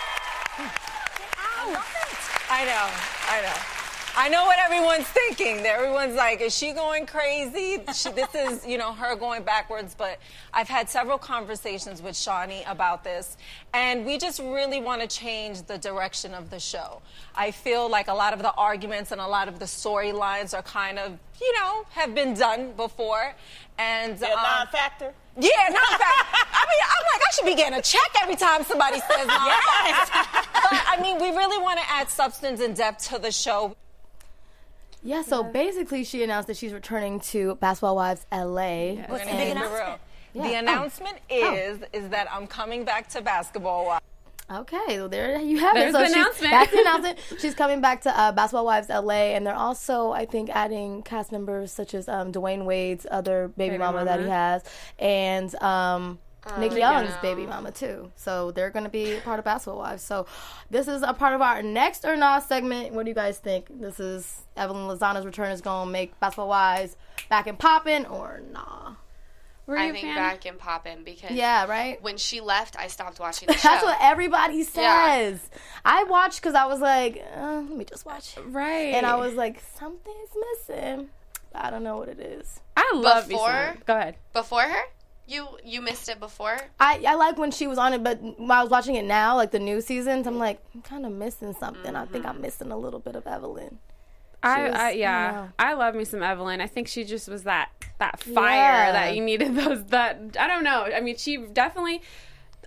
[2.51, 2.89] I know,
[3.29, 3.80] I know.
[4.17, 5.65] I know what everyone's thinking.
[5.65, 7.79] Everyone's like, is she going crazy?
[7.95, 9.95] She, this is, you know, her going backwards.
[9.97, 10.19] But
[10.53, 13.37] I've had several conversations with Shaunie about this,
[13.73, 17.01] and we just really want to change the direction of the show.
[17.35, 20.63] I feel like a lot of the arguments and a lot of the storylines are
[20.63, 23.35] kind of, you know, have been done before.
[23.79, 25.15] And Yeah, um, non-factor.
[25.39, 26.37] yeah, non-factor.
[26.53, 30.51] I mean, I'm like, I should be getting a check every time somebody says non-factor.
[30.53, 33.77] But I mean, we really want to add substance and depth to the show.
[35.03, 38.97] Yeah, so basically, she announced that she's returning to Basketball Wives LA.
[39.09, 39.71] We're gonna And- keep.
[40.33, 40.43] Yeah.
[40.45, 40.59] The Oh.
[40.59, 41.55] announcement Oh.
[41.55, 43.87] is is that I'm coming back to basketball.
[43.87, 44.05] Wives.
[44.53, 45.93] Okay, well, there you have There's it.
[45.93, 46.51] So the she's- announcement.
[46.53, 47.19] That's the announcement.
[47.41, 51.31] She's coming back to uh, Basketball Wives LA, and they're also, I think, adding cast
[51.33, 54.63] members such as um, Dwyane Wade's other baby, Baby mama, that he has,
[54.99, 56.19] and um,
[56.59, 57.21] Nick Oh, Young's yeah.
[57.21, 58.11] baby mama too.
[58.17, 60.03] So they're going to be part of Basketball Wives.
[60.03, 60.27] So
[60.71, 62.93] this is a part of our next or not segment.
[62.93, 63.67] What do you guys think?
[63.81, 66.97] This is Evelyn Lozada's return is going to make Basketball Wives
[67.29, 68.95] back and popping or nah?
[69.67, 70.17] Were I think fan?
[70.17, 72.03] back and poppin' because Yeah, right.
[72.03, 73.69] when she left, I stopped watching the show.
[73.69, 75.41] That's what everybody says.
[75.53, 75.59] Yeah.
[75.85, 78.37] I watched because I was like, uh, let me just watch.
[78.37, 78.41] it.
[78.49, 78.95] Right.
[78.95, 80.31] And I was like, something's
[80.69, 81.11] missing.
[81.55, 82.59] I don't know what it is.
[82.77, 83.49] I love Before?
[83.75, 84.17] some- Go ahead.
[84.33, 84.83] Before her,
[85.31, 86.59] you you missed it before.
[86.79, 89.37] I, I like when she was on it, but when I was watching it now,
[89.37, 91.95] like the new seasons, I'm like, I'm kind of missing something.
[91.95, 92.43] I think I'm mm-hmm.
[92.43, 93.79] missing a little bit of Evelyn.
[94.43, 95.49] I, was- I yeah, yeah.
[95.59, 96.61] I love me some Evelyn.
[96.61, 98.93] I think she just was that that fire Yeah.
[98.93, 99.55] that you needed.
[99.55, 100.83] Those that I don't know.
[100.85, 102.03] I mean, she definitely.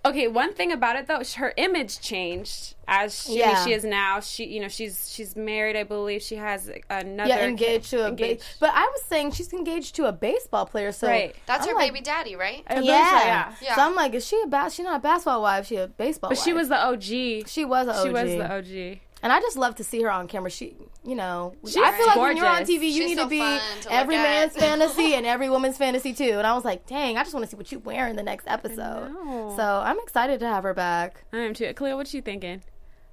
[0.05, 3.63] Okay, one thing about it though, her image changed as she, Yeah.
[3.63, 4.19] she is now.
[4.19, 5.77] She, you know, she's she's married.
[5.77, 8.39] I believe she has another yeah, engaged to a engaged.
[8.41, 8.55] base.
[8.59, 11.33] But I was saying she's engaged to a baseball player, so Right.
[11.45, 12.63] That's I'm her like, baby daddy, right?
[12.69, 12.79] Yeah.
[12.81, 12.85] so,
[13.25, 13.55] yeah.
[13.61, 13.75] Yeah.
[13.75, 15.67] So I'm like, is she a bas- She's not a basketball wife.
[15.67, 16.29] She a baseball.
[16.31, 17.47] But she was the OG.
[17.47, 18.99] She was a She was the OG.
[19.23, 20.51] And I just love to see her on camera.
[20.51, 22.69] She, you know, She's I feel like when you're on gorgeous.
[22.75, 24.23] TV, you She's need so to be fun to look every at.
[24.23, 26.33] man's fantasy and every woman's fantasy too.
[26.37, 28.23] And I was like, dang, I just want to see what you wear in the
[28.23, 28.77] next episode.
[29.13, 29.53] know.
[29.55, 31.23] So I'm excited to have her back.
[31.31, 31.73] I am too.
[31.73, 32.61] Cleo, what you thinking?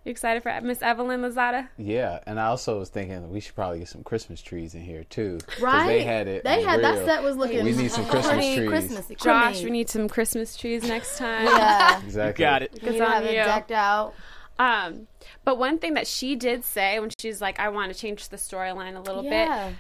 [0.05, 1.69] You excited for Miss Evelyn Lozada?
[1.77, 5.05] Yeah, and I also was thinking we should probably get some Christmas trees in here
[5.05, 5.39] too.
[5.47, 5.87] 'cause Right?
[5.87, 6.43] They had it.
[6.43, 7.07] They on had that real.
[7.07, 7.63] set was looking.
[7.65, 8.69] We need some Christmas pretty trees.
[8.69, 9.15] Christmassy.
[9.17, 9.65] Josh, Creamy.
[9.67, 11.45] we need some Christmas trees next time.
[11.45, 12.03] Yeah.
[12.03, 12.43] Exactly.
[12.43, 12.73] Got it.
[12.73, 13.45] We Good need to on have it you.
[13.45, 14.15] decked out.
[14.61, 15.07] Um,
[15.45, 18.37] but one thing that she did say when she's like, "I want to change the
[18.37, 19.69] storyline a little Yeah.
[19.71, 19.77] bit."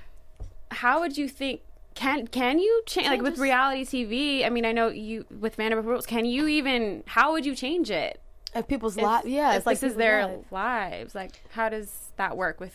[0.72, 1.60] How would you think?
[1.94, 4.46] Can can you change like with reality TV?
[4.46, 6.06] I mean, I know you with Vanderpump Rules.
[6.06, 7.02] Can you even?
[7.06, 8.20] How would you change it?
[8.54, 10.44] If people's lives, yeah, if it's like this is people's their lives.
[10.50, 11.14] lives.
[11.14, 12.74] Like, how does that work with?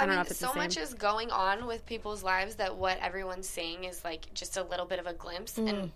[0.00, 2.56] I, I don't mean, know if it's so much is going on with people's lives
[2.56, 5.68] that what everyone's saying is like just a little bit of a glimpse, Mm.
[5.68, 5.92] and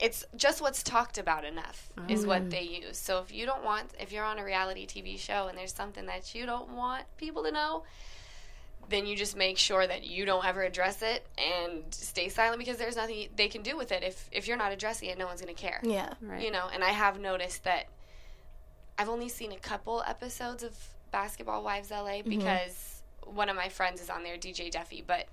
[0.00, 2.28] it's just what's talked about enough is Mm.
[2.28, 2.96] what they use.
[2.98, 6.06] So if you don't want, if you're on a reality TV show and there's something
[6.06, 7.84] that you don't want people to know,
[8.88, 12.78] then you just make sure that you don't ever address it and stay silent because
[12.78, 14.02] there's nothing they can do with it.
[14.02, 15.80] If if you're not addressing it, no one's gonna care.
[15.84, 16.14] Yeah.
[16.22, 16.42] Right.
[16.42, 17.84] You know, and I have noticed that
[18.98, 20.74] I've only seen a couple episodes of
[21.10, 22.30] Basketball Wives LA Mm-hmm.
[22.30, 25.26] because one of my friends is on there, DJ Duffey, but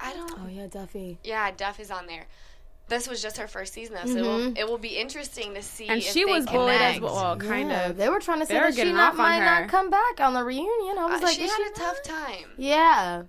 [0.00, 1.18] I don't Oh yeah, Duffey.
[1.22, 2.26] Yeah, Duff is on there.
[2.88, 4.24] This was just her first season though, so it, Mhm.
[4.24, 7.02] will, it will be interesting to see and if she they was bullied as connect.
[7.02, 7.14] well.
[7.14, 7.96] Well, kind Yeah, of.
[7.98, 9.44] They were trying to say They that she not, might her.
[9.44, 10.96] not come back on the reunion.
[10.98, 12.50] I was Uh, like, she is had she a tough time.
[12.56, 13.22] Yeah.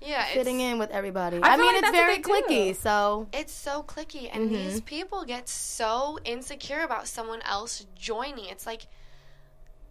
[0.00, 1.38] Yeah, Fitting it's- in with everybody.
[1.42, 2.30] I I, feel mean, like it's very they do.
[2.30, 4.54] clicky, so It's so clicky, and Mhm.
[4.54, 8.46] these people get so insecure about someone else joining.
[8.46, 8.88] It's like,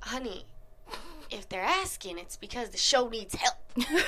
[0.01, 0.45] honey,
[1.29, 3.55] if they're asking, it's because the show needs help.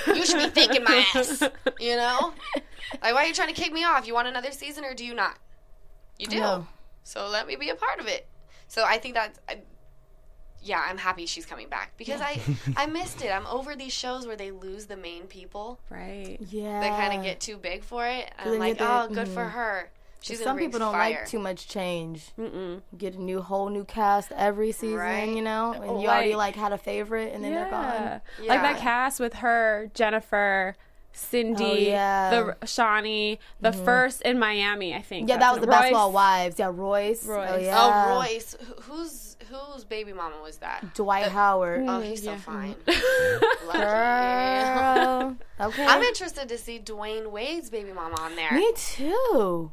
[0.06, 1.42] You should be thanking my ass.
[1.80, 2.34] You know,
[3.02, 4.06] like why are you trying to kick me off?
[4.06, 5.38] You want another season or do you not?
[6.18, 6.40] You do.
[6.40, 6.66] know.
[7.02, 8.26] So let me be a part of it.
[8.68, 9.38] So I think that.
[9.48, 9.58] I,
[10.62, 12.40] yeah, I'm happy she's coming back because I
[12.76, 13.28] I missed it.
[13.28, 15.78] I'm over these shows where they lose the main people.
[15.90, 16.38] Right.
[16.40, 16.80] yeah.
[16.80, 18.30] They kind of get too big for it.
[18.38, 19.50] And I'm like, oh, good for mhm.
[19.52, 19.90] her.
[20.24, 21.10] She's Some people don't fire.
[21.20, 22.30] like too much change.
[22.38, 22.80] Mm-mm.
[22.96, 25.28] Get a new whole new cast every season, Right.
[25.28, 28.20] you know, and Oh, you already like- like had a favorite, and then they're gone.
[28.46, 30.76] Like that cast with her, Jennifer,
[31.12, 32.30] Cindy, Oh, yeah.
[32.30, 33.84] the Shaunie, the Mhm.
[33.84, 35.28] first in Miami, I think.
[35.28, 35.76] Yeah, that was the Royce.
[35.76, 36.58] basketball wives.
[36.58, 37.24] Yeah, Royce.
[37.26, 37.68] Royce.
[37.70, 38.14] Oh, Oh.
[38.16, 38.56] Royce.
[38.86, 40.94] Who- Whose whose baby mama was that?
[40.94, 41.84] Dwight Howard.
[41.86, 42.74] Oh, he's so fine.
[43.72, 45.36] Girl.
[45.60, 45.86] Okay.
[45.86, 48.50] I'm interested to see Dwyane Wade's baby mama on there.
[48.52, 49.70] Me too.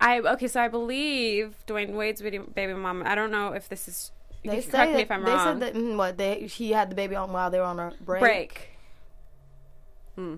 [0.00, 3.04] I okay, so I believe Dwyane Wade's baby, baby mama.
[3.06, 4.12] I don't know if this is.
[4.42, 5.26] you They can correct say me if I'm wrong.
[5.26, 5.60] they wrong.
[5.60, 7.92] said that mm, what they he had the baby on while they were on a
[8.00, 8.20] break.
[8.20, 8.68] break.
[10.14, 10.36] Hmm.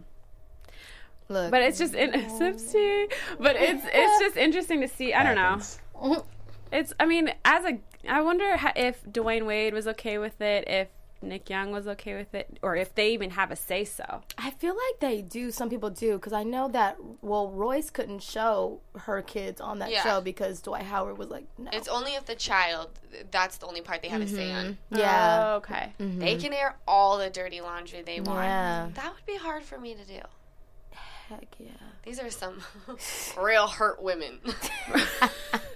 [1.29, 3.13] Look, But it's just in Sipsy.
[3.39, 5.13] But it's it's just interesting to see.
[5.15, 6.25] I don't know.
[6.73, 6.93] It's.
[7.01, 10.87] I mean, as a, I wonder ho- if Dwayne Wade was okay with it, if
[11.23, 14.23] Nick Young was okay with it, or if they even have a say so.
[14.39, 15.51] I feel like they do.
[15.51, 16.97] Some people do because I know that.
[17.21, 20.03] Well, Royce couldn't show her kids on that Yeah.
[20.03, 21.71] show because Dwight Howard was like, no.
[21.75, 22.91] It's only if the child.
[23.31, 24.65] That's the only part they have a say on.
[24.93, 24.99] Mhm.
[24.99, 25.43] Yeah.
[25.53, 25.93] Oh, okay.
[25.99, 28.45] They can air all the dirty laundry they want.
[28.45, 28.89] Yeah.
[28.95, 30.21] That would be hard for me to do.
[31.29, 31.69] Heck yeah.
[32.03, 32.63] These are some
[33.39, 34.41] real hurt women.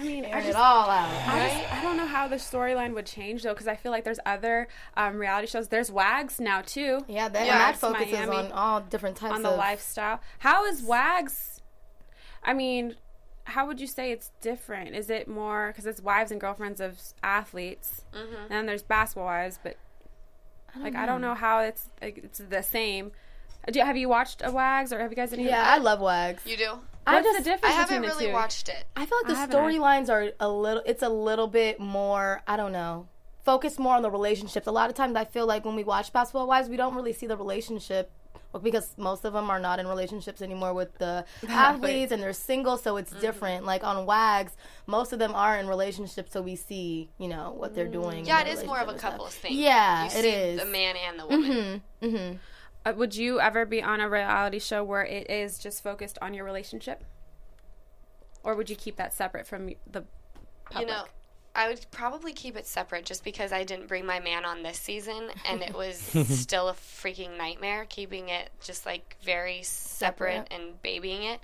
[0.00, 1.10] I mean, Airing I it all out.
[1.28, 4.04] I, just, I don't know how the storyline would change though, because I feel like
[4.04, 5.68] there's other um, reality shows.
[5.68, 7.04] There's Wags now too.
[7.08, 8.36] Yeah, that, Yeah, and that focuses Miami.
[8.36, 10.20] on all different types on the of lifestyle.
[10.40, 11.60] How is Wags?
[12.42, 12.94] I mean,
[13.44, 14.94] how would you say it's different?
[14.96, 18.42] Is it more because it's wives and girlfriends of s- athletes, Mhm.
[18.42, 19.76] and then there's basketball wives, but
[20.78, 23.10] like I don't know how it's like, it's the same.
[23.70, 25.44] Do you, have you watched a Wags or have you guys any?
[25.44, 26.46] Yeah, I love Wags.
[26.46, 26.78] You do?
[27.10, 28.32] I What's just the difference I haven't between the really two?
[28.32, 28.84] watched it.
[28.96, 30.82] I feel like the storylines are a little.
[30.86, 32.42] It's a little bit more.
[32.46, 33.08] I don't know.
[33.44, 34.66] Focus more on the relationships.
[34.66, 37.12] A lot of times, I feel like when we watch Basketball Wives, we don't really
[37.12, 38.10] see the relationship.
[38.62, 42.76] Because most of them are not in relationships anymore with the athletes and they're single,
[42.76, 43.20] so it's Mm-hmm.
[43.20, 43.64] different.
[43.64, 44.56] Like on Wags,
[44.88, 48.24] most of them are in relationships, so we see, you know, what they're doing.
[48.24, 49.52] Yeah, in it their is more of a relationship and couples thing.
[49.56, 50.60] Yeah, you it see is.
[50.60, 51.82] The man and the woman.
[52.02, 52.06] Mm-hmm.
[52.16, 52.36] Mm-hmm.
[52.84, 56.32] Uh, would you ever be on a reality show where it is just focused on
[56.34, 57.04] your relationship,
[58.42, 60.04] or would you keep that separate from the
[60.70, 60.88] public?
[60.88, 61.04] You know,
[61.54, 64.78] I would probably keep it separate just because I didn't bring my man on this
[64.78, 65.96] season and it was
[66.28, 70.48] still a freaking nightmare keeping it just like very separate, Separate.
[70.52, 71.40] and babying it.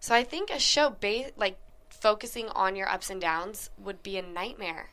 [0.00, 1.58] So I think a show ba- like
[1.90, 4.90] focusing on your ups and downs would be a nightmare.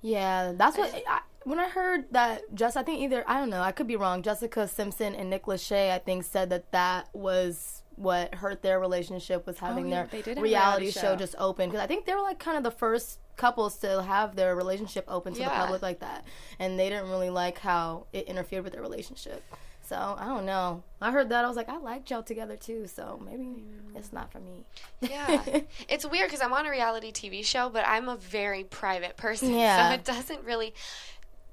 [0.00, 0.94] Yeah, that's what.
[1.06, 3.96] I, when I heard that, just I think either I don't know, I could be
[3.96, 4.22] wrong.
[4.22, 9.46] Jessica Simpson and Nick Lachey, I think, said that that was what hurt their relationship
[9.46, 11.00] was oh, having Oh, yeah, their they did have a reality, reality show.
[11.12, 11.16] show.
[11.16, 14.36] just open because I think they were like kind of the first couples to have
[14.36, 16.24] their relationship open to the public like that,
[16.58, 19.42] and they didn't really like how it interfered with their relationship.
[19.84, 20.82] So I don't know.
[21.00, 22.86] I heard that I was like, I liked y'all together too.
[22.86, 23.96] So maybe mm.
[23.96, 24.64] it's not for me.
[25.02, 25.42] Yeah.
[25.88, 29.52] it's weird because I'm on a reality TV show, but I'm a very private person.
[29.52, 29.90] Yeah.
[29.90, 30.72] So it doesn't really.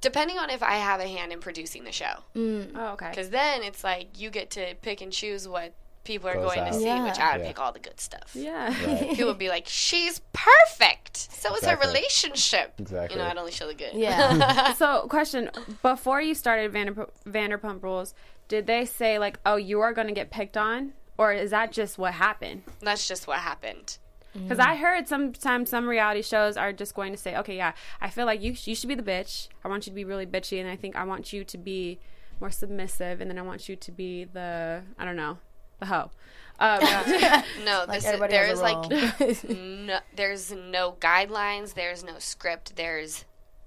[0.02, 2.14] Depending on if I have a hand in producing the show.
[2.36, 2.72] Mm.
[2.76, 3.10] Oh, okay.
[3.10, 5.74] Because then it's like you get to pick and choose what
[6.06, 6.68] people are Goes going out.
[6.74, 7.04] to see, Yeah.
[7.04, 7.48] which I would Yeah.
[7.50, 8.32] pick all the good stuff.
[8.34, 8.68] Yeah.
[8.86, 9.10] Right.
[9.16, 11.18] People would be like, she's perfect.
[11.18, 12.74] So is her relationship.
[12.80, 13.18] Exactly.
[13.18, 13.94] You know, I'd only show the good.
[13.94, 14.74] Yeah.
[14.74, 15.50] so, question:
[15.82, 18.14] Before you started Vanderp- Vanderpump Rules,
[18.48, 21.72] did they say like, "Oh, you are going to get picked on," or is that
[21.72, 22.64] just what happened?
[22.82, 23.98] That's just what happened.
[24.44, 28.10] Because I heard sometimes some reality shows are just going to say, "Okay, yeah, I
[28.10, 29.48] feel like you you should be the bitch.
[29.64, 32.00] I want you to be really bitchy, and I think I want you to be
[32.40, 35.38] more submissive, and then I want you to be the I don't know,
[35.80, 36.12] the hoe."
[36.60, 36.80] Um,
[37.66, 43.26] No, Like this is, there's like no, there's no guidelines, there's no script, there's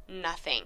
[0.08, 0.64] nothing.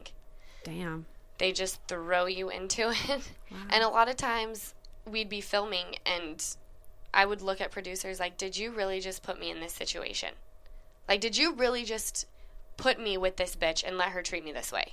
[0.64, 1.06] Damn.
[1.38, 3.30] They just throw you into it.
[3.70, 6.44] And a lot of times we'd be filming and
[7.16, 10.30] I would look at producers like, "Did you really just put me in this situation?
[11.08, 12.26] Like, did you really just
[12.76, 14.92] put me with this bitch and let her treat me this way?"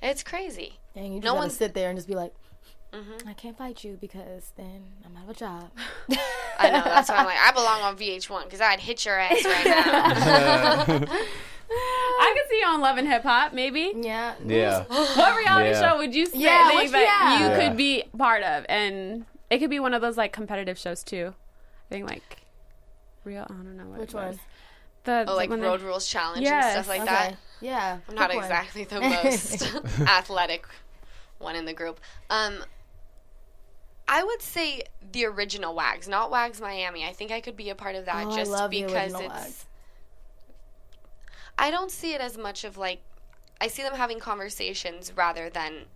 [0.00, 0.78] It's crazy.
[0.94, 2.32] And you just No gotta sit there and just be like,
[2.92, 3.26] Mhm.
[3.28, 5.70] I can't fight you because then I'm out of a job.
[6.58, 6.82] I know.
[6.84, 10.84] That's why I'm like, I belong on VH1 because I'd hit your ass right now.
[11.70, 13.92] I could see you on Love and Hip Hop, maybe.
[13.94, 14.34] Yeah.
[14.44, 14.84] Yeah.
[14.88, 15.80] What reality Yeah.
[15.90, 17.38] show would you say Yeah, that, that yeah.
[17.40, 17.68] you Yeah.
[17.68, 18.64] could be part of?
[18.70, 21.34] And it could be one of those like competitive shows too.
[21.90, 22.38] I think like
[23.24, 23.44] real.
[23.48, 24.36] I don't know what Which it was.
[24.36, 24.44] one?
[25.04, 27.10] The oh, like when Road they- Rules Challenge Yes, and stuff like Okay.
[27.10, 27.36] that.
[27.60, 27.98] Yeah.
[28.08, 28.38] I'm not one.
[28.44, 30.66] exactly the most athletic
[31.38, 32.00] one in the group.
[32.30, 32.64] Um,
[34.06, 34.82] I would say
[35.12, 37.04] the original Wags, not Wags Miami.
[37.06, 39.12] I think I could be a part of that Oh, I just love the because
[39.14, 39.30] original it's.
[39.34, 39.64] Wags.
[41.58, 43.00] I don't see it as much of like.
[43.60, 45.86] I see them having conversations rather than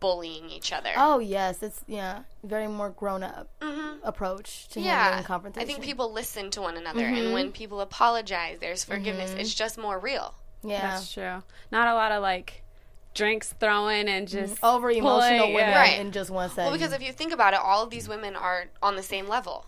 [0.00, 0.92] bullying each other.
[0.96, 3.98] Oh yes, it's yeah, very more grown up Mhm.
[4.02, 7.18] approach to yeah, handling I think people listen to one another, Mhm.
[7.26, 9.32] and when people apologize, there's forgiveness.
[9.32, 9.38] Mhm.
[9.40, 10.34] It's just more real.
[10.62, 10.80] Yeah.
[10.82, 11.42] That's true.
[11.70, 12.62] Not a lot of like
[13.14, 15.78] drinks throwing and just over emotional pulling, women yeah.
[15.80, 15.98] Right.
[15.98, 16.64] in just one second.
[16.64, 19.26] Well, because if you think about it, all of these women are on the same
[19.28, 19.66] level.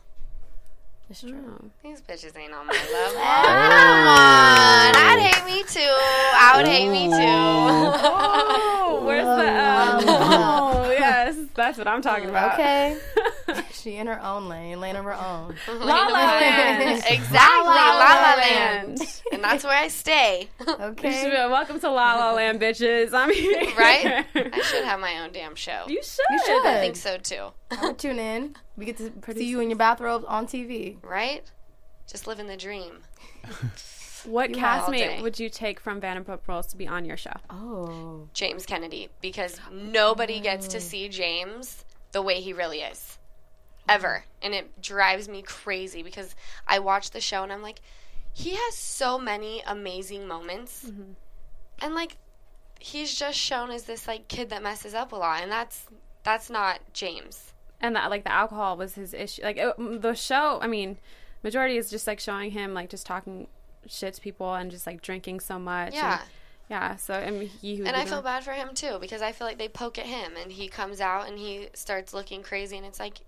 [1.11, 1.71] It's true.
[1.83, 3.21] These bitches ain't on my level.
[3.21, 4.95] Come on.
[4.95, 5.81] I'd hate me too.
[5.81, 7.15] I would hate me too.
[7.17, 9.31] Oh, where's the?
[9.31, 12.55] Um, oh, yes, that's what I'm talking about.
[12.55, 12.97] Okay.
[13.73, 15.55] she in her own lane, lane of her own.
[15.69, 17.03] La La Land.
[17.11, 17.37] Exactly.
[17.37, 18.99] La La La La Land.
[18.99, 19.23] Land.
[19.33, 20.49] And that's where I stay.
[20.67, 21.25] Okay.
[21.25, 23.13] be Welcome to La La Land, bitches.
[23.13, 23.77] I'm here.
[23.77, 24.27] Right?
[24.35, 25.85] I should have my own damn show.
[25.87, 26.25] You should.
[26.31, 26.67] You should.
[26.67, 27.49] I think so too.
[27.71, 28.57] I would tune in.
[28.77, 30.97] We get to see you in your bathrobes on TV.
[31.03, 31.43] Right?
[32.07, 32.99] Just living the dream.
[34.25, 37.33] What You castmate would you take from Vanderpump Rules to be on your show?
[37.49, 38.29] Oh.
[38.35, 40.81] James Kennedy because nobody gets to oh.
[40.81, 43.19] see James the way he really is.
[43.91, 44.25] Ever.
[44.41, 46.35] And it drives me crazy because
[46.67, 47.81] I watch the show and I'm like,
[48.33, 50.87] he has so many amazing moments.
[50.87, 51.13] Mm-hmm.
[51.83, 52.17] And like
[52.79, 55.87] he's just shown as this like kid that messes up a lot and that's
[56.23, 57.53] that's not James.
[57.81, 59.43] And that, like, the alcohol was his issue.
[59.43, 60.99] Like, it, the show, I mean,
[61.43, 63.47] majority is just like showing him, like, just talking
[63.87, 65.95] shit to people and just like drinking so much.
[65.95, 66.21] Yeah.
[66.21, 66.31] And,
[66.69, 66.97] yeah.
[66.97, 69.59] So, I mean, he And I feel bad for him too because I feel like
[69.59, 73.01] they poke at him and he comes out and he starts looking crazy and it's
[73.01, 73.19] like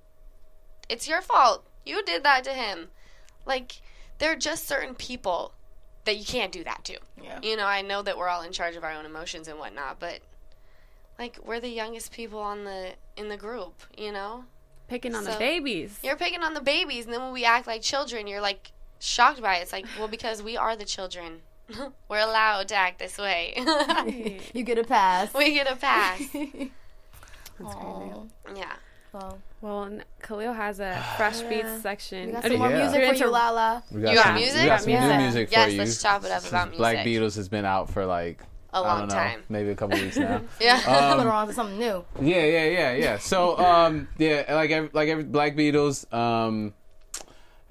[0.88, 1.64] it's your fault.
[1.84, 2.88] You did that to him.
[3.46, 3.80] Like
[4.18, 5.52] there are just certain people
[6.04, 6.98] that you can't do that to.
[7.22, 7.38] Yeah.
[7.42, 9.98] You know, I know that we're all in charge of our own emotions and whatnot,
[9.98, 10.20] but
[11.18, 14.44] like we're the youngest people on the in the group, you know?
[14.88, 15.98] picking on the babies.
[16.02, 19.40] You're picking on the babies and then when we act like children, you're like shocked
[19.40, 19.62] by it.
[19.62, 21.40] It's like, well because we are the children.
[22.08, 23.54] we're allowed to act this way.
[24.54, 25.32] You get a pass.
[25.32, 26.18] we get a pass.
[26.32, 28.14] That's crazy.
[28.54, 28.72] Yeah.
[29.12, 32.26] Well, Well, n- Khalil has a fresh beats section.
[32.28, 32.78] we got some more Yeah.
[32.82, 33.82] music you're for you, Lala.
[33.90, 34.60] We You got some, music?
[34.62, 35.16] We got some Yeah.
[35.16, 35.78] new music Yes, for you.
[35.78, 37.22] let's chop it up Since about Black music.
[37.22, 38.40] Beatles has been out for like
[38.72, 39.42] A I long don't know, time.
[39.50, 40.40] maybe a couple weeks now.
[40.60, 40.76] Yeah.
[40.86, 42.04] Um, Put her on to something new.
[42.22, 43.18] Yeah, yeah, yeah, yeah.
[43.18, 46.72] So, um, yeah, like every, like every Black Beatles, um,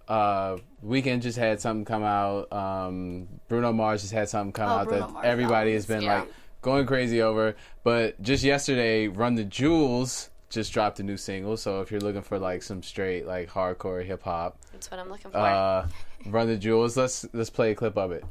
[0.07, 2.51] uh, Weeknd just had something come out.
[2.53, 6.01] Um, Bruno Mars just had something come Oh, out Bruno that Mars everybody has been
[6.03, 6.19] Yeah.
[6.19, 6.27] like
[6.61, 7.55] going crazy over.
[7.83, 11.57] But just yesterday, Run the Jewels just dropped a new single.
[11.57, 15.09] So if you're looking for like some straight like hardcore hip hop, That's what I'm
[15.09, 15.37] looking for.
[15.37, 15.87] uh,
[16.27, 16.95] Run the Jewels.
[16.97, 18.23] Let's let's play a clip of it.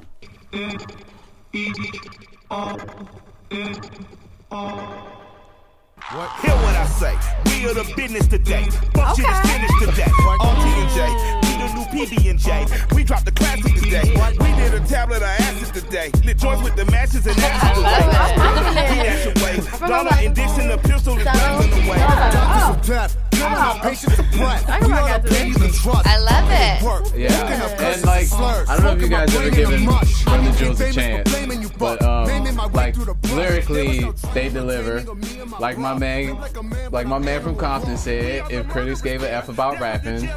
[6.12, 6.30] What?
[6.42, 7.14] Hear what I say.
[7.46, 8.64] We are the business today.
[8.94, 10.10] Fuck shit is finished today.
[10.26, 12.94] On RTJ, we the new PB&J.
[12.94, 14.10] We dropped the classic today.
[14.40, 16.10] We did a tablet of acid today.
[16.24, 18.80] Lit joints with the matches and ashes today.
[18.90, 19.88] We dash away.
[19.88, 21.98] Dollar and Dixon, the pistol is blasting away.
[21.98, 23.16] Justice of death.
[23.30, 24.66] Killing our patience of breath.
[24.86, 25.86] We are the babies.
[25.86, 26.84] I love it.
[26.84, 27.12] Work.
[27.16, 28.68] Yeah, Looking at and curses like slurs.
[28.68, 30.26] I don't know if you guys ever brain in a given mush.
[30.26, 33.32] Run the I Jewels a became famous chance, you, but um, like through the brush.
[33.32, 35.00] lyrically There was no they deliver.
[35.00, 38.50] for me and my Like my man, Like man like my man from Compton said,
[38.50, 40.28] if critics gave a f about rapping,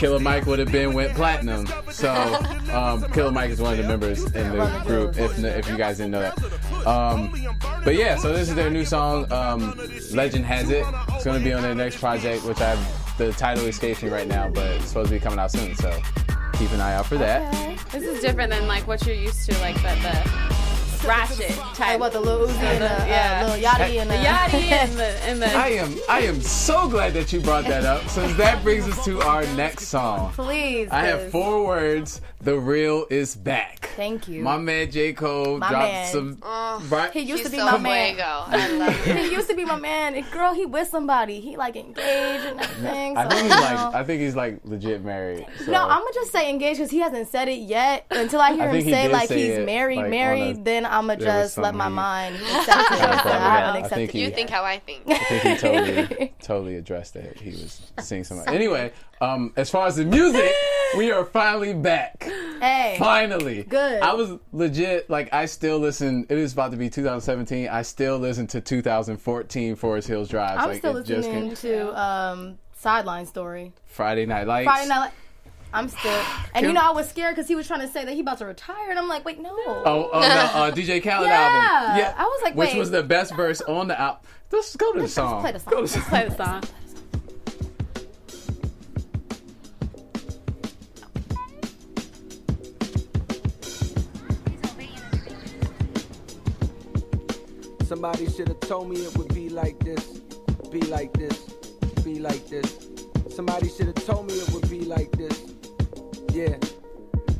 [0.00, 1.66] Killer Mike would have been went platinum.
[1.90, 2.10] So
[2.72, 5.18] um, Killer Mike is one of the members in the group.
[5.18, 7.30] If if you guys didn't know that, um,
[7.84, 9.30] but yeah, so this is their new song.
[9.30, 9.78] Um,
[10.12, 10.86] Legend has it.
[11.10, 14.26] It's gonna be on their next project, which I have the title escapes me right
[14.26, 15.76] now, but it's supposed to be coming out soon.
[15.76, 15.90] So
[16.54, 17.78] keep an eye out for that.
[17.90, 20.69] This is different than like what you're used to, like the, the
[21.04, 22.00] ratchet type.
[22.00, 23.42] What the Lil Uzi and the yeah.
[23.44, 25.52] uh, Lil Yachty and the, the Yachty and the and the.
[25.54, 29.04] I am I am so glad that you brought that up, since that brings us
[29.04, 30.32] to our next song.
[30.32, 30.88] Please.
[30.90, 32.20] I have four words.
[32.42, 33.90] The real is back.
[33.96, 34.42] Thank you.
[34.42, 35.12] My man J.
[35.12, 36.10] Cole My dropped man.
[36.10, 36.38] some.
[36.42, 37.12] Oh, right?
[37.12, 38.18] He used to be so my man.
[38.18, 40.14] I love he used to be my man.
[40.14, 41.40] And girl, he with somebody.
[41.40, 43.18] He like engaged and everything.
[43.18, 43.94] I so, think he's like.
[43.94, 45.46] I think he's like legit married.
[45.66, 45.70] So.
[45.70, 48.06] No, I'm gonna just say engaged because he hasn't said it yet.
[48.10, 50.56] Until I hear I him think he say like say he's it, married, like, married,
[50.56, 53.00] a- then I'm gonna just let my mind accept it.
[53.02, 55.02] I haven't accepted it You think how I think.
[55.06, 57.36] I think he totally, totally addressed that.
[57.38, 58.54] He was seeing somebody.
[58.56, 60.50] Anyway, um, as far as the music,
[60.96, 62.22] we are finally back.
[62.60, 63.62] Hey, Finally.
[63.64, 64.02] Good.
[64.02, 66.26] I was legit, like, I still listen.
[66.28, 67.68] It is about to be 2017.
[67.68, 70.58] I still listen to 2014 Forest Hills Drive.
[70.58, 73.72] I'm like, still listening came- to um, Sideline Story.
[73.86, 74.66] Friday Night Lights.
[74.66, 75.06] Friday night.
[75.06, 75.12] Li-
[75.72, 76.20] I'm still,
[76.52, 78.38] and you know, I was scared because he was trying to say that he about
[78.38, 79.50] to retire, and I'm like, wait, no.
[79.56, 81.68] Oh, oh no, uh, DJ Khaled Yeah.
[81.70, 81.96] album.
[81.98, 82.78] Yeah, I was like, which wait.
[82.78, 84.20] was the best verse on the album.
[84.50, 85.40] Let's go to the Let's song.
[85.42, 86.02] play the Go to song.
[86.02, 86.62] the Play the song.
[97.90, 100.20] Somebody should have told me it would be like this,
[100.70, 101.36] be like this,
[102.04, 102.86] be like this.
[103.30, 105.52] Somebody should have told me it would be like this.
[106.32, 106.56] Yeah.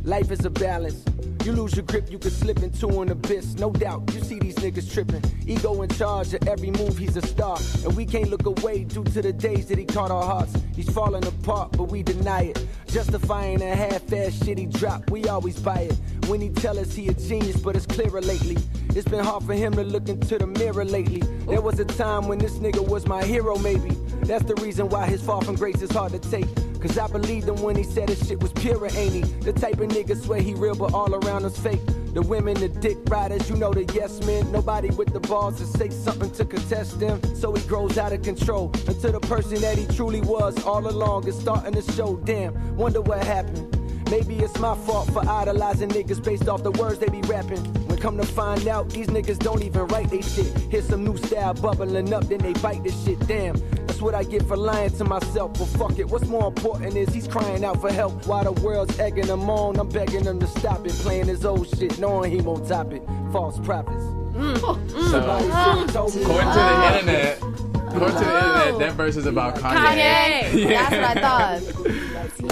[0.03, 1.05] Life is a balance.
[1.45, 3.55] You lose your grip, you could slip into an abyss.
[3.55, 5.23] No doubt, you see these niggas tripping.
[5.47, 7.59] Ego in charge of every move, he's a star.
[7.83, 10.55] And we can't look away due to the days that he caught our hearts.
[10.77, 12.67] He's falling apart, but we deny it.
[12.89, 15.95] Justifying a half-ass shit he drop, we always buy it.
[16.27, 18.59] When he tell us he a genius, but it's clearer lately.
[18.91, 21.23] It's been hard for him to look into the mirror lately.
[21.47, 23.91] There was a time when this nigga was my hero, maybe.
[24.25, 26.49] That's the reason why his fall from grace is hard to take.
[26.81, 29.21] Cause I believed him when he said his shit was pure, ain't he?
[29.21, 31.81] The type of nigga swear he real, but all around us fake.
[32.15, 34.51] The women, the dick riders, you know the yes men.
[34.51, 37.23] Nobody with the balls to say something to contest them.
[37.37, 41.29] So he grows out of control until the person that he truly was all along
[41.29, 42.17] is starting to show.
[42.25, 43.77] Damn, wonder what happened.
[44.11, 47.63] Maybe it's my fault for idolizing niggas based off the words they be rapping.
[48.01, 50.47] When come to find out, these niggas don't even write they shit.
[50.71, 53.19] Here's some new style bubbling up, then they bite this shit.
[53.27, 55.53] Damn, that's what I get for lying to myself.
[55.59, 58.27] But fuck it, what's more important is he's crying out for help.
[58.27, 60.93] While the world's egging him on, I'm begging him to stop it.
[60.93, 63.03] Playing his old shit, knowing he won't top it.
[63.33, 64.03] False prophets.
[64.33, 65.11] Mm.
[65.11, 66.23] Somebody should've told me.
[66.23, 66.99] According to the ah.
[66.99, 69.77] internet, according to the internet, that verse is about Kanye.
[69.77, 70.71] Kanye.
[70.71, 70.89] Yeah.
[70.89, 72.00] That's what I thought.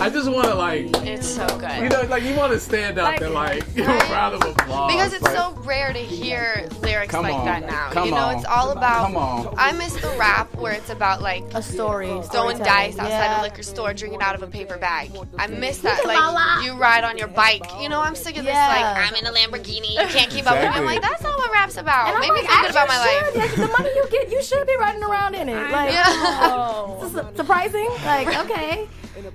[0.00, 1.82] I just want to like, It's so good.
[1.82, 4.42] you know, like you want to stand up Like- and like give a round of
[4.42, 4.92] applause.
[4.92, 7.44] Because it's like, so rare to hear lyrics Come like on.
[7.46, 7.90] that now.
[7.90, 8.36] Come you know, on.
[8.36, 9.06] it's all about.
[9.06, 9.54] Come on.
[9.58, 13.40] I miss the rap where it's about like a story, throwing dice outside Yeah.
[13.40, 15.10] a liquor store, drinking out of a paper bag.
[15.38, 16.04] I miss that.
[16.06, 17.64] Like you ride on your bike.
[17.80, 18.54] You know, I'm sick of this.
[18.54, 18.68] Yeah.
[18.68, 19.92] Like I'm in a Lamborghini.
[19.94, 20.68] You can't keep up with me.
[20.68, 22.14] I'm like, that's not what rap's about.
[22.14, 23.32] And I'm like, feel about my you life.
[23.32, 23.36] should.
[23.38, 25.58] Like, the money you get, you should be riding around in it.
[25.72, 26.04] Like, Yeah.
[26.08, 27.30] oh.
[27.36, 27.88] Surprising.
[28.04, 28.86] Like, okay.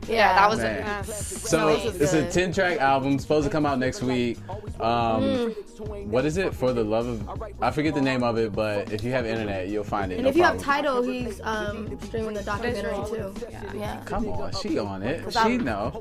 [0.07, 0.81] Yeah, that was Man.
[0.87, 4.37] a So This is it's a ten track album, supposed to come out next week.
[4.79, 5.53] Um,
[5.83, 6.05] Mm.
[6.07, 6.53] what is it?
[6.53, 9.67] For the love of, I forget the name of it, but if you have internet,
[9.67, 10.15] you'll find it.
[10.15, 13.33] And no if you have title, he's um, streaming the documentary too.
[13.75, 14.01] Yeah.
[14.05, 15.31] Come on, she on it.
[15.31, 15.99] She I'm- know.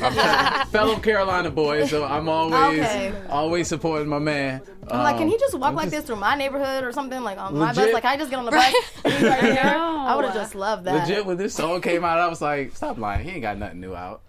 [0.00, 3.12] I'm fellow Carolina boy, so I'm always Okay.
[3.30, 4.60] always supporting my man.
[4.90, 6.92] I'm like, can Um, he just walk I'm like just- this through my neighborhood or
[6.92, 7.22] something?
[7.22, 7.92] Like on my bus?
[7.92, 8.74] Like, can I just get on the bus?
[9.04, 9.62] and he's right here?
[9.76, 10.94] I would have just loved that.
[11.08, 13.24] Legit, when this song came out, I was like, stop lying.
[13.24, 14.20] He ain't got nothing new out.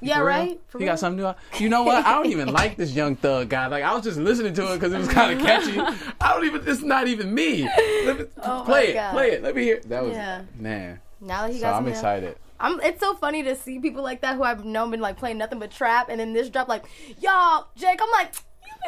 [0.00, 0.60] Yeah, For right?
[0.68, 0.92] For he real?
[0.92, 1.38] got something new out.
[1.58, 2.04] You know what?
[2.04, 3.66] I don't even like this Young Thug guy.
[3.68, 5.80] Like, I was just listening to it because it was kind of catchy.
[6.20, 7.62] I don't even, it's not even me.
[8.04, 9.12] Let me, Oh play it, God.
[9.12, 9.42] play it.
[9.42, 9.80] Let me hear.
[9.86, 10.42] That was, Yeah.
[10.58, 11.00] man.
[11.20, 12.36] Now that he So got I'm excited.
[12.60, 15.38] I'm, it's so funny to see people like that who I've known been like playing
[15.38, 16.84] nothing but trap, and then this drop like,
[17.20, 17.98] y'all, Jake.
[18.02, 18.34] I'm like,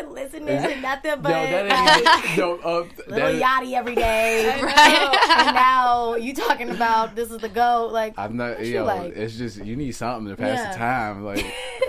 [0.00, 3.94] you've listening to nothing but Yo, that ain't even, yo, uh, Little that, Yachty every
[3.94, 5.36] day, Right.
[5.46, 7.88] and now you talking about this is the go.
[7.90, 9.12] Like, I'm not, what you yo, like?
[9.16, 10.72] it's just, you need something to pass Yeah.
[10.72, 11.24] the time.
[11.24, 11.44] Like,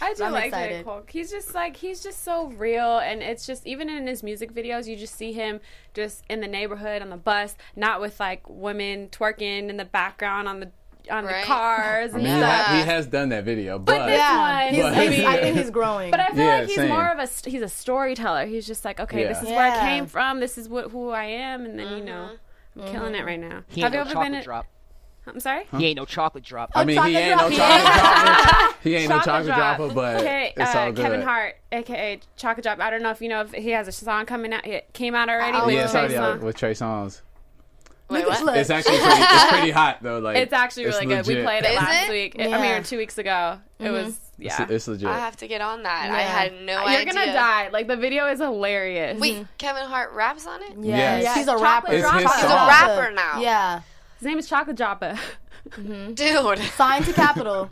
[0.00, 0.46] I do I'm like J.
[0.48, 0.84] excited.
[0.84, 1.02] Cole.
[1.08, 4.86] He's just like he's just so real, and it's just even in his music videos,
[4.86, 5.60] you just see him
[5.94, 10.48] just in the neighborhood on the bus, not with like women twerking in the background
[10.48, 10.70] on the
[11.10, 11.40] on Right.
[11.40, 12.66] the cars I mean, he, stuff.
[12.68, 15.70] he has done that video, but, But this one, He's- but- he's- I think he's
[15.70, 16.10] growing.
[16.10, 16.88] But I feel Yeah, like he's same.
[16.88, 18.46] more of a he's a storyteller.
[18.46, 19.48] He's just like, okay, this Yeah.
[19.48, 20.40] is where I came from.
[20.40, 22.30] This is what who I am, and then you know,
[22.80, 23.62] I'm killing it right now.
[23.68, 24.34] He Have you no ever chocolate been?
[24.38, 24.66] At, drop.
[25.28, 25.64] I'm sorry.
[25.76, 26.70] He ain't no chocolate drop.
[26.76, 28.48] I mean, he chocolate ain't no chocolate Yeah.
[28.60, 28.76] dropper.
[28.84, 31.02] He ain't no chocolate dropper, but Okay, it's uh, all good.
[31.02, 32.78] Kevin Hart, aka Chocolate Drop.
[32.78, 34.64] I don't know if you know if he has a song coming out.
[34.64, 35.58] It came out already.
[35.58, 37.22] Oh, with yeah, it's Trey already out with Trey Songz.
[38.08, 38.56] Wait, what?
[38.56, 40.20] It's actually pretty, it's pretty hot though.
[40.20, 41.26] Like It's actually really good.
[41.26, 42.12] We played it Is last it?
[42.12, 42.36] week.
[42.38, 42.74] I Yeah.
[42.74, 43.58] mean, two weeks ago.
[43.78, 43.92] It mm-hmm.
[43.92, 44.66] was yeah.
[44.68, 45.08] it's legit.
[45.08, 46.10] I have to get on that.
[46.10, 46.96] I had no idea.
[47.02, 47.68] You're gonna die.
[47.70, 49.18] Like the video is hilarious.
[49.18, 49.42] Wait, mm-hmm.
[49.58, 50.72] Kevin Hart raps on it?
[50.78, 51.36] yeah, Yes.
[51.36, 51.92] he's a rapper.
[51.92, 52.20] It's his song.
[52.20, 53.40] He's a rapper now.
[53.40, 53.80] Yeah,
[54.18, 55.18] His name is Chocolate Dropper.
[55.70, 56.14] Mm-hmm.
[56.14, 57.70] Dude, signed to Capitol.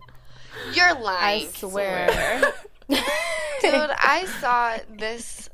[0.72, 1.02] you're lying.
[1.02, 1.48] I lying.
[1.52, 2.52] swear.
[2.88, 3.00] Dude,
[3.72, 5.48] I saw this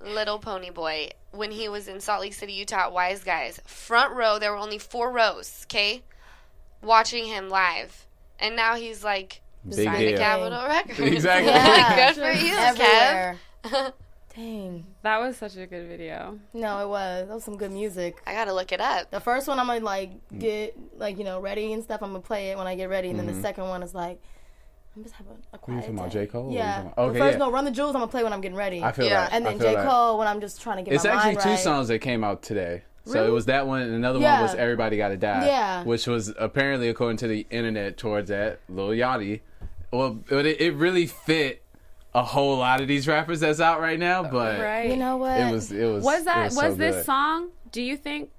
[0.00, 3.60] little pony boy when he was in Salt Lake City, Utah Wise Guys.
[3.66, 6.02] Front row, there were only four rows, okay?
[6.82, 8.06] Watching him live.
[8.38, 10.18] And now he's like Big signed to deal.
[10.18, 10.98] Capitol Records.
[11.14, 11.50] Exactly.
[11.50, 12.12] Yeah.
[12.12, 13.36] Good for you, Everywhere.
[13.64, 13.92] Kev.
[14.36, 14.86] Dang.
[15.02, 16.38] That was such a good video.
[16.54, 17.26] No, it was.
[17.26, 18.22] That was some good music.
[18.24, 19.10] I gotta look it up.
[19.10, 22.02] The first one I'm gonna like get like you know ready and stuff.
[22.02, 23.36] I'm gonna play it when I get ready, and then Mm-hmm.
[23.36, 24.22] the second one is like
[24.98, 26.10] I'm just having a What are quiet you talking about.
[26.10, 26.26] J.
[26.26, 26.50] Cole?
[26.52, 26.80] Yeah.
[26.80, 27.38] about- the Okay, first yeah.
[27.38, 27.94] no, Run the Jewels.
[27.94, 28.82] I'm gonna play when I'm getting ready.
[28.82, 29.20] I feel Yeah.
[29.26, 29.32] that.
[29.32, 29.74] and then feel J.
[29.76, 29.86] that.
[29.88, 31.58] Cole when I'm just trying to get It's my actually mind two right.
[31.60, 32.82] songs that came out today.
[33.04, 33.28] So Really?
[33.28, 34.34] it was that one, and another Yeah.
[34.34, 35.84] one was "Everybody Got to Die," Yeah.
[35.84, 39.40] which was apparently, according to the internet, towards that Lil Yachty.
[39.92, 41.62] Well, but it, it really fit
[42.14, 44.24] a whole lot of these rappers that's out right now.
[44.24, 44.90] But Right.
[44.90, 45.40] You know what?
[45.40, 47.04] it was, it was, Was it that was, was, so this good.
[47.06, 47.48] song?
[47.70, 48.30] Do you think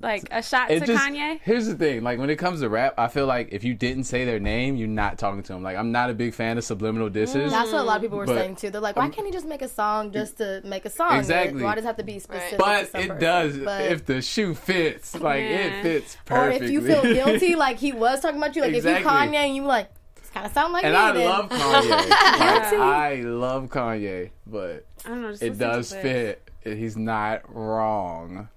[0.00, 1.40] like a shot It to just, Kanye?
[1.42, 4.04] Here's the thing: like when it comes to rap, I feel like if you didn't
[4.04, 5.62] say their name, you're not talking to them.
[5.62, 7.50] Like I'm not a big fan of subliminal disses.
[7.50, 8.70] That's what a lot of people were But- saying too.
[8.70, 11.18] They're like, why can't he just make a song just to make a song?
[11.18, 11.62] Exactly.
[11.62, 12.58] Why does it have to be specific?
[12.58, 13.18] But it person?
[13.18, 15.14] does But- if the shoe fits.
[15.18, 15.56] Like Yeah.
[15.78, 18.84] it fits or if you feel guilty, like he was talking about you, like if
[18.84, 20.98] you Kanye and you like, this Kind of sound like and me.
[21.00, 21.24] I then.
[21.26, 21.90] love Kanye.
[21.90, 26.42] Like, I love Kanye, but I don't know, just it does fit.
[26.62, 28.48] He's not wrong.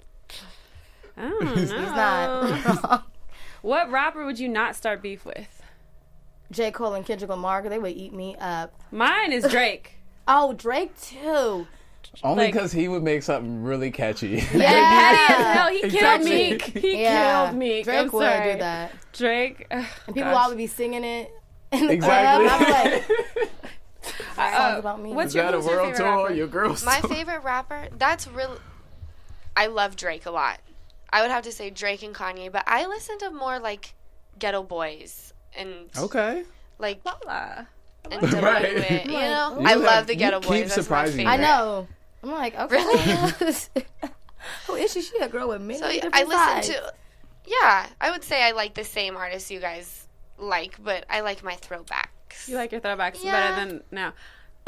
[1.19, 1.57] I don't.
[1.57, 3.05] He's not.
[3.61, 5.61] what rapper would you not start beef with?
[6.51, 6.71] J.
[6.71, 8.73] Cole and Kendrick Lamar, they would eat me up.
[8.91, 9.97] Mine is Drake.
[10.27, 11.67] oh, Drake too.
[12.23, 14.39] Only Like- because he would make something really catchy.
[14.41, 15.69] Petty as hell.
[15.69, 16.29] He Exactly.
[16.29, 16.77] killed Meek.
[16.83, 17.83] He Yeah, killed Meek.
[17.85, 18.53] Drake I'm would sorry.
[18.53, 18.91] do that.
[19.13, 19.67] Drake.
[19.69, 20.43] ugh, And people gosh.
[20.43, 21.31] always be singing it.
[21.71, 22.47] in the Exactly.
[22.47, 22.61] club.
[22.63, 23.49] I'm like,
[24.37, 25.11] Uh, songs about me.
[25.13, 26.23] What's Is your, that a who's your world favorite tour?
[26.23, 26.33] rapper?
[26.33, 27.09] Your girls My tour?
[27.11, 28.57] favorite rapper, that's real.
[29.55, 30.59] I love Drake a lot.
[31.11, 33.93] I would have to say Drake and Kanye, but I listen to more like
[34.39, 36.43] Geto Boys and Okay.
[36.77, 37.67] like Lala.
[38.11, 38.37] and W.
[38.41, 39.05] Right.
[39.05, 40.59] You know, You I have- love the you Geto keep Boys.
[40.75, 41.87] That's my surprising I know.
[42.23, 42.83] I'm like, okay.
[44.67, 45.01] Who is she?
[45.01, 46.67] She a girl with many So different I listen sides.
[46.69, 46.93] to.
[47.45, 50.07] Yeah, I would say I like the same artists you guys
[50.37, 52.47] like, but I like my throwbacks.
[52.47, 53.31] You like your throwbacks Yeah.
[53.55, 54.13] better than now.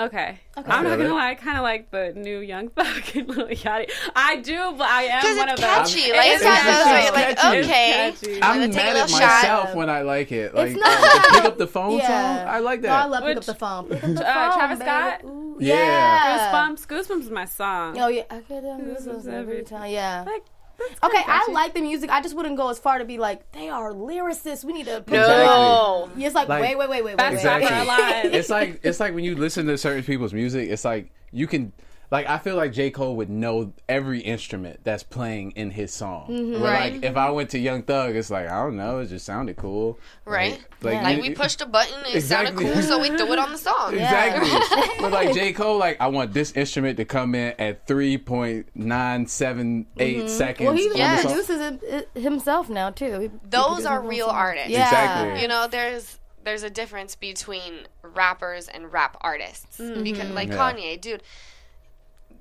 [0.05, 0.39] Okay.
[0.57, 0.71] Okay.
[0.71, 3.89] I'm not gonna lie, I kind of like the new Young Thug and Lil Yachty.
[4.15, 5.65] I do, but I am one of those.
[5.65, 6.11] catchy.
[6.11, 7.11] Like, it's It not is those catchy.
[7.15, 7.57] like, catchy.
[7.57, 7.91] It's okay.
[8.31, 8.43] catchy.
[8.43, 9.19] I'm Wanna take a mad little at shot?
[9.19, 10.53] myself when I like it.
[10.55, 10.85] Like not.
[10.87, 12.37] uh, the pick up the phone Yeah.
[12.39, 12.47] song.
[12.49, 13.09] I like No, I that.
[13.09, 13.85] love pick up the phone.
[13.89, 14.89] Pick up the Uh, Travis baby.
[14.89, 15.23] Scott?
[15.25, 15.75] Ooh, Yeah.
[15.75, 16.51] yeah.
[16.51, 16.87] Goosebumps.
[16.87, 17.99] Goosebumps is my song.
[17.99, 19.89] Oh yeah, I get them Goosebumps goosebumps every every time.
[19.91, 20.23] Yeah.
[20.25, 20.60] Like, that's
[21.03, 22.09] Okay, I like the music.
[22.09, 24.63] I just wouldn't go as far to be like they are lyricists.
[24.63, 26.09] We need to put No.
[26.13, 27.45] them- It's like, Like- wait, wait, wait, wait, Best wait.
[27.45, 27.81] rapper wait.
[27.81, 28.33] alive.
[28.33, 30.69] it's like it's like when you listen to certain people's music.
[30.69, 31.71] It's like you can
[32.11, 36.27] like I feel like J Cole would know every instrument that's playing in his song.
[36.29, 36.61] Mm-hmm.
[36.61, 36.93] Where, Right.
[36.93, 38.99] Like if I went to Young Thug, it's like I don't know.
[38.99, 39.97] It just sounded cool.
[40.25, 40.59] Right.
[40.81, 41.01] Like, Yeah.
[41.03, 42.65] Like we pushed a button it Exactly.
[42.65, 43.93] sounded cool, so we threw it on the song.
[43.93, 44.49] Exactly.
[45.01, 45.53] but like J.
[45.53, 50.29] Cole, like I want this instrument to come in at three point nine seven eight
[50.29, 50.67] seconds.
[50.67, 51.21] Well, he on the Yes.
[51.23, 51.31] song.
[51.31, 53.19] produces it, it himself now too.
[53.19, 54.37] He- he Those produces are real songs.
[54.37, 54.69] artists.
[54.69, 54.83] Yeah.
[54.87, 55.41] Exactly.
[55.43, 59.77] You know, there's there's a difference between rappers and rap artists.
[59.77, 60.55] Because like Yeah.
[60.73, 61.21] Kanye, dude,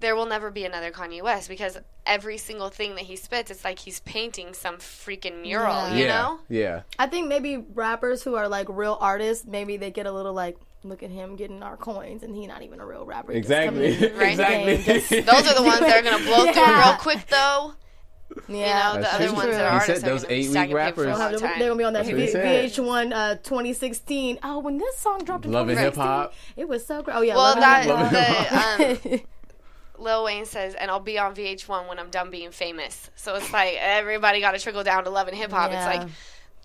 [0.00, 3.64] there will never be another Kanye West because every single thing that he spits, it's
[3.64, 5.74] like he's painting some freaking mural.
[5.88, 5.94] Yeah.
[5.94, 6.40] You yeah, know?
[6.48, 6.82] yeah.
[6.98, 10.56] I think maybe rappers who are like real artists, maybe they get a little like,
[10.82, 13.32] look at him getting our coins, and he not even a real rapper.
[13.32, 13.94] Exactly.
[13.94, 14.76] coming in the Exactly.
[14.78, 17.74] just- Those are the ones that are gonna blow through real quick, though.
[18.48, 19.36] yeah, You know, the other true.
[19.36, 21.30] ones that are said artists those are gonna be eight-week rappers- for a They'll long
[21.32, 21.58] have- time.
[21.58, 24.38] They're gonna be on that That's what he v- VH1 uh, 2016.
[24.42, 26.34] Oh, when this song dropped in Love and 2016, Hip-Hop.
[26.56, 27.14] it was so great.
[27.16, 29.02] Oh yeah, Well, Love and that Hip-Hop.
[29.02, 29.20] the um,
[30.00, 33.10] Lil Wayne says, and I'll be on VH1 when I'm done being famous.
[33.16, 35.70] So it's like everybody got to trickle down to love and hip hop.
[35.70, 35.88] Yeah.
[35.88, 36.08] It's like,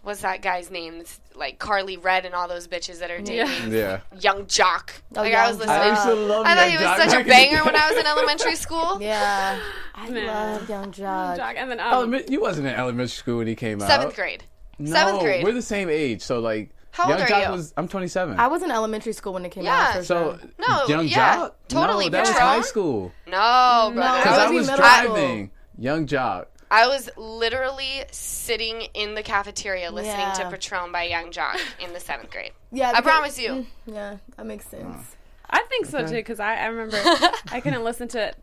[0.03, 0.95] what's that guy's name?
[0.95, 4.01] It's like Karlie Redd and all those bitches that are dating Yeah.
[4.21, 4.91] Yung Joc.
[5.15, 5.77] Oh, like I was listening.
[5.79, 7.65] I used to love I thought he was Joc such a back in the banger
[7.65, 8.97] when I was in elementary school.
[9.01, 9.59] yeah,
[9.93, 10.27] I Man.
[10.27, 11.37] love Yung Joc.
[11.37, 11.55] Joc.
[11.57, 13.87] And then um, Elemen- you wasn't in elementary school when he came out.
[13.89, 14.43] Seventh grade.
[14.77, 15.43] No, Seventh grade.
[15.43, 16.21] we're the same age.
[16.21, 17.51] So like, How old are Joc you?
[17.51, 17.73] was.
[17.75, 18.39] I'm 27.
[18.39, 19.87] I was in elementary school when it came Yeah.
[19.89, 19.95] out.
[19.97, 20.49] For so sure.
[20.67, 21.51] No, Young yeah, Joc.
[21.67, 23.11] totally, No, that was high school.
[23.27, 24.17] No, brother.
[24.19, 25.13] Because I I was was in middle school.
[25.15, 25.51] driving.
[25.77, 26.45] Yung Joc.
[26.71, 30.33] I was literally sitting in the cafeteria listening Yeah.
[30.35, 32.53] to Patron by Yung Joc in the seventh grade.
[32.71, 33.49] yeah, I promise you.
[33.49, 35.15] Mm, Yeah, that makes sense.
[35.49, 36.97] I think so too because I, I remember
[37.51, 38.33] I couldn't listen to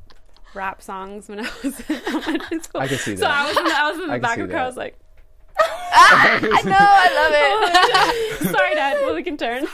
[0.55, 2.81] rap songs when I was in elementary school.
[2.81, 3.31] I can see So that.
[3.35, 4.63] I was in the, I was in the I back see of the car.
[4.63, 4.99] I was like,
[5.59, 8.49] I know, I love it.
[8.57, 9.67] "Sorry, Dad, well, we can turn."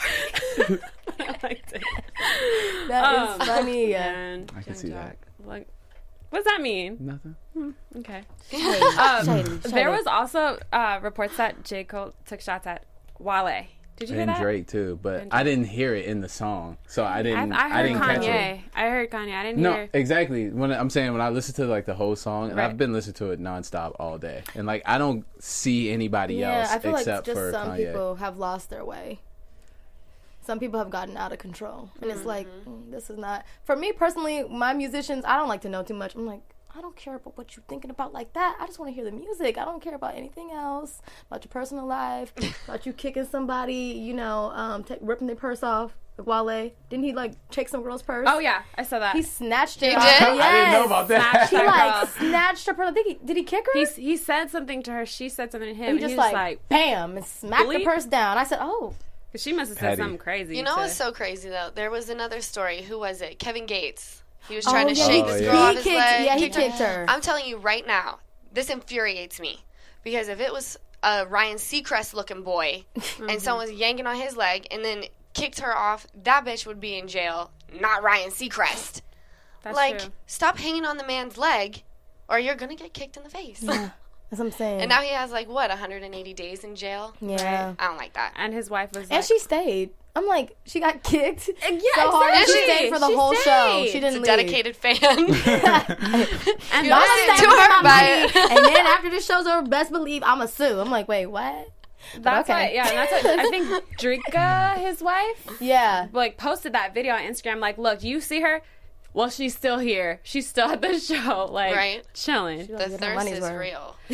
[1.20, 1.82] I liked it.
[2.88, 3.90] That is Um, funny.
[3.90, 4.38] Yeah.
[4.56, 4.94] I can Young see Joc.
[4.94, 5.16] that.
[5.44, 5.68] Like,
[6.30, 6.96] what does that mean?
[7.00, 7.74] Nothing.
[7.98, 8.22] Okay.
[8.50, 12.84] Shady, Um, shady, There was also uh, reports that J Cole took shots at
[13.18, 13.64] Wale.
[13.98, 14.40] Did you hear And that?
[14.40, 17.52] Drake too, but And I didn't hear it in the song, so I I, didn't.
[17.52, 18.30] I heard didn't catch it.
[18.30, 18.60] Kanye.
[18.74, 19.34] I heard Kanye.
[19.34, 19.88] I didn't No, hear.
[19.92, 20.48] exactly.
[20.50, 22.66] When I'm saying when I listen to like the whole song, and Right.
[22.70, 26.60] I've been listening to it nonstop all day, and like I don't see anybody Yeah,
[26.60, 27.86] else I feel like except just for some Kanye.
[27.88, 29.20] people have lost their way.
[30.40, 33.76] Some people have gotten out of control, and it's like mm, this is not for
[33.76, 34.44] me personally.
[34.44, 36.14] My musicians, I don't like to know too much.
[36.14, 36.40] I'm like,
[36.78, 38.56] I don't care about what you're thinking about like that.
[38.60, 39.58] I just want to hear the music.
[39.58, 42.32] I don't care about anything else about your personal life,
[42.68, 45.96] about you kicking somebody, you know, um, ta ripping their purse off.
[46.16, 48.26] Like Wale, didn't he like take some girl's purse?
[48.30, 49.14] Oh yeah, I saw that.
[49.16, 49.90] he snatched it.
[49.90, 50.00] He did?
[50.00, 50.26] her.
[50.26, 50.52] I Yes.
[50.52, 51.48] didn't know about that.
[51.50, 52.88] He like snatched her purse.
[52.88, 53.36] I think he did.
[53.36, 53.78] He kick her.
[53.84, 55.04] He, he said something to her.
[55.06, 55.84] She said something to him.
[55.84, 58.38] he and just he was like, like, bam and smacked the purse down.
[58.38, 58.94] I said, oh.
[59.32, 60.02] Cause she must have said Petty.
[60.02, 60.56] something crazy.
[60.56, 61.70] You know to- what's so crazy though?
[61.74, 62.82] There was another story.
[62.82, 63.38] Who was it?
[63.38, 64.22] Kevin Gates.
[64.48, 66.24] He was Oh, trying to yeah, shake he- this he girl off his kicked- leg.
[66.26, 66.60] yeah, he kicked her.
[66.62, 67.04] kicked her.
[67.08, 68.18] I'm telling you right now,
[68.52, 69.64] this infuriates me
[70.02, 73.28] because if it was a Ryan Seacrest looking boy Mm-hmm.
[73.30, 76.80] and someone was yanking on his leg and then kicked her off, that bitch would
[76.80, 79.02] be in jail, not Ryan Seacrest.
[79.62, 80.12] That's like, true.
[80.26, 81.82] stop hanging on the man's leg,
[82.28, 83.60] or you're gonna get kicked in the face.
[83.60, 84.80] That's what I'm saying.
[84.82, 87.14] And now he has like what 180 days in jail.
[87.20, 87.74] Yeah.
[87.78, 88.34] I don't like that.
[88.36, 89.08] And his wife was.
[89.10, 89.90] and she stayed.
[90.18, 91.48] I'm like, she got kicked.
[91.48, 92.34] Uh, yeah, so hard.
[92.34, 93.84] and She stayed for the She whole show.
[93.86, 94.24] She didn't It's a leave.
[94.26, 94.96] dedicated fan.
[96.72, 98.36] And Feel I'm too hurt by it.
[98.36, 100.80] And then after the show's over, best believe I'm a sue.
[100.80, 101.68] I'm like, wait, what?
[102.18, 102.66] That's okay.
[102.68, 107.12] why, yeah, and that's what I think Dreka, his wife, yeah, like posted that video
[107.14, 107.58] on Instagram.
[107.60, 108.62] Like, look, you see her?
[109.14, 110.20] Well, she's still here.
[110.22, 112.02] She's still at the show, like Right.
[112.14, 112.66] chilling.
[112.66, 113.96] The thirst is real.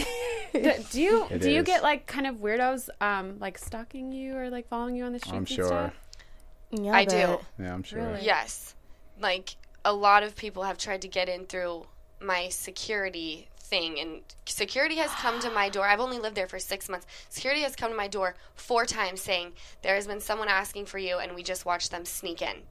[0.53, 4.37] do, do you It do you get like kind of weirdos um like stalking you
[4.37, 5.33] or like following you on the streets?
[5.33, 5.67] I'm and sure.
[5.67, 5.95] stuff?
[6.71, 7.39] Yeah, I do.
[7.59, 8.01] Yeah, I'm sure.
[8.03, 8.25] Really?
[8.25, 8.75] Yes.
[9.21, 11.87] Like a lot of people have tried to get in through
[12.21, 15.87] my security thing and security has come to my door.
[15.87, 17.07] I've only lived there for 6 months.
[17.29, 20.99] Security has come to my door 4 times saying there has been someone asking for
[20.99, 22.63] you and we just watched them sneak in.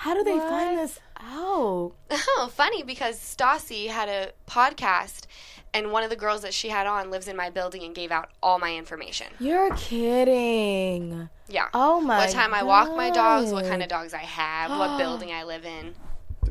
[0.00, 1.92] How do they find this out?
[2.10, 5.26] Oh, funny because Stassi had a podcast
[5.74, 8.10] and one of the girls that she had on lives in my building and gave
[8.10, 9.26] out all my information.
[9.38, 11.28] You're kidding.
[11.48, 11.68] Yeah.
[11.74, 12.16] Oh my.
[12.16, 15.44] What time I walk my dogs, what kind of dogs I have, what building I
[15.44, 15.94] live in.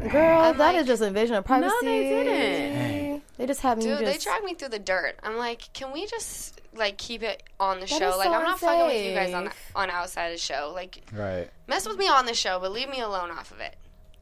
[0.10, 1.74] Girl, that is just invasion of privacy.
[1.82, 3.24] No, they didn't.
[3.38, 3.86] They just have me.
[3.86, 4.24] Dude, they just.
[4.26, 5.16] dragged me through the dirt.
[5.24, 8.18] I'm like, can we just like keep it on the That show?
[8.18, 10.72] Like, so I'm not fucking with you guys on on outside of the show.
[10.74, 11.50] Like, Right.
[11.68, 13.76] mess with me on the show, but leave me alone off of it.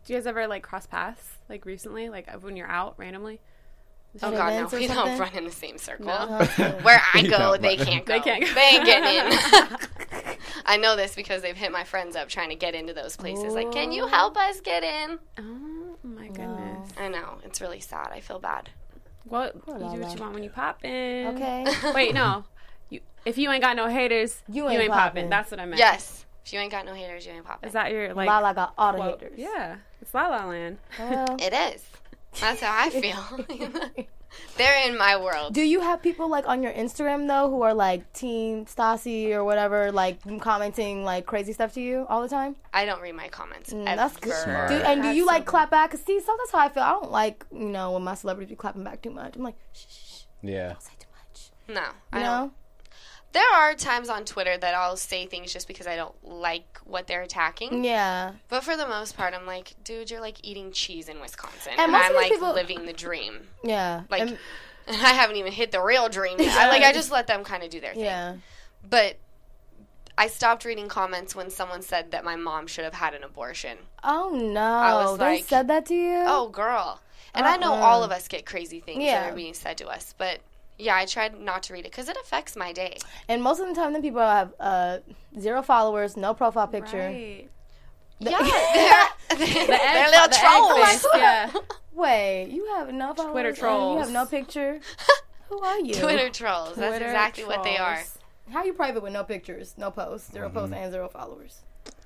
[0.06, 3.40] Do you guys ever like cross paths like recently, like when you're out randomly?
[4.24, 6.06] Oh god, no, events or we don't run in the same circle.
[6.06, 6.26] No.
[6.82, 8.14] Where I go, don't they can't go.
[8.14, 8.54] They can't go.
[8.54, 9.78] They ain't getting in.
[10.66, 13.54] I know this because they've hit my friends up trying to get into those places.
[13.54, 14.50] Like, can you help oh.
[14.50, 15.20] us get in?
[15.38, 16.90] Oh my goodness.
[16.98, 18.10] I know it's really sad.
[18.12, 18.70] I feel bad.
[19.26, 21.28] Well, you do what you want when you pop in.
[21.36, 21.66] Okay.
[21.94, 22.46] Wait, no.
[22.90, 25.24] You, if you ain't got no haters, You you ain't ain't, popping.
[25.24, 25.30] popping.
[25.30, 25.80] That's what I meant.
[25.80, 26.26] Yes.
[26.46, 27.68] If you ain't got no haters, you ain't popping.
[27.68, 28.28] Is that your like?
[28.28, 29.22] Lala got all the quote?
[29.22, 29.38] haters.
[29.38, 30.78] Yeah, it's La La Land.
[30.98, 31.84] Well, It is.
[32.40, 34.06] That's how I feel.
[34.58, 35.54] They're in my world.
[35.54, 39.44] do you have people like on your Instagram though who are like Team Stassi or
[39.44, 42.56] whatever, like commenting like crazy stuff to you all the time?
[42.74, 43.74] I don't read my comments.
[43.74, 43.96] Mm, ever.
[43.96, 44.34] that's good.
[44.34, 44.70] Smart.
[44.70, 45.52] Do, and do you so like good.
[45.52, 45.92] clap back?
[45.92, 46.84] Cause see, so that's how I feel.
[46.84, 49.36] I don't like you know when my celebrities be clapping back too much.
[49.38, 50.68] I'm like, shh, shh, shh, Yeah.
[50.70, 51.76] don't say too much.
[51.76, 52.54] No, I You don't.
[53.34, 57.08] There are times on Twitter that I'll say things just because I don't like what
[57.08, 57.84] they're attacking.
[57.84, 58.32] Yeah.
[58.50, 61.82] But for the most part, I'm like, dude, you're like eating cheese in Wisconsin, And
[61.94, 63.48] and, I'm like people- living the dream.
[63.64, 64.04] Yeah.
[64.10, 64.38] Like, And-
[64.88, 66.40] I haven't even hit the real dream.
[66.40, 66.58] Yet.
[66.58, 68.06] I like, I just let them kind of do their thing.
[68.06, 68.36] yeah.
[68.90, 69.18] But
[70.18, 73.78] I stopped reading comments when someone said that my mom should have had an abortion.
[74.04, 75.10] Oh no.
[75.12, 76.24] was they like, said that to you?
[76.26, 77.02] Oh, girl.
[77.36, 77.82] And I know Uh-uh.
[77.84, 79.22] all of us get crazy things Yeah.
[79.26, 80.40] that are being said to us, but
[80.78, 82.98] yeah, I tried not to read it because it affects my day.
[83.28, 85.00] And most of the time, the people have uh,
[85.40, 86.98] zero followers, no profile picture.
[86.98, 87.50] Right.
[88.20, 88.38] Yeah,
[89.30, 90.86] they're, they're, egg- little the trolls.
[90.88, 91.52] face, yeah.
[91.94, 93.32] Wait, you have no followers?
[93.34, 93.96] Twitter trolls.
[93.96, 94.80] You have no picture.
[95.50, 95.94] Who are you?
[95.94, 96.76] Twitter trolls.
[96.76, 97.96] That's Twitter exactly what they are.
[97.96, 98.18] trolls.
[98.52, 101.60] How you private with no pictures, no posts, 0 posts, and zero followers?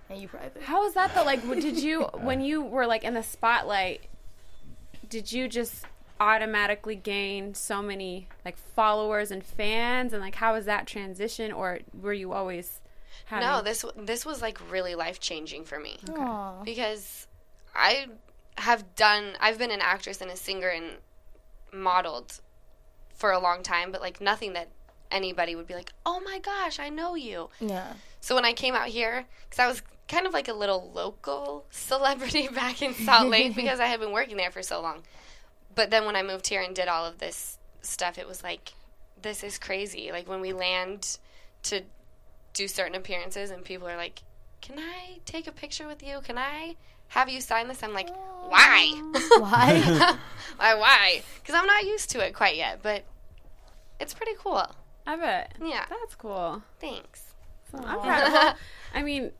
[0.09, 0.63] And you private.
[0.63, 1.23] How was that though?
[1.23, 4.01] Like, did you when you were like in the spotlight?
[5.07, 5.85] Did you just
[6.21, 10.13] automatically gain so many like followers and fans?
[10.13, 12.79] And like, how was that transition, or were you always
[13.25, 13.47] having?
[13.47, 16.63] No, this this was like really life changing for me Aw.
[16.63, 17.27] because
[17.75, 18.05] I
[18.59, 19.33] have done.
[19.41, 20.97] I've been an actress and a singer and
[21.73, 22.39] modeled
[23.15, 24.69] for a long time, but like nothing that
[25.09, 27.93] anybody would be like, "Oh my gosh, I know you." Yeah.
[28.19, 31.65] So when I came out here, because I was kind of like a little local
[31.71, 35.01] celebrity back in Salt Lake because I had been working there for so long.
[35.73, 38.73] But then when I moved here and did all of this stuff, it was like,
[39.21, 40.11] this is crazy.
[40.11, 41.17] Like when we land
[41.63, 41.83] to
[42.53, 44.23] do certain appearances and people are like,
[44.61, 46.19] can I take a picture with you?
[46.21, 46.75] Can I
[47.09, 47.83] have you sign this?
[47.83, 48.09] I'm like,
[48.47, 48.93] why?
[49.37, 49.81] Why?
[50.57, 50.75] why?
[50.75, 51.21] Why?
[51.41, 53.03] Because I'm not used to it quite yet, but
[53.99, 54.63] it's pretty cool.
[55.05, 55.55] I bet.
[55.61, 55.85] Yeah.
[55.89, 56.63] That's cool.
[56.79, 57.33] Thanks.
[57.71, 58.31] So I'm proud.
[58.31, 58.55] Well,
[58.93, 59.31] I mean,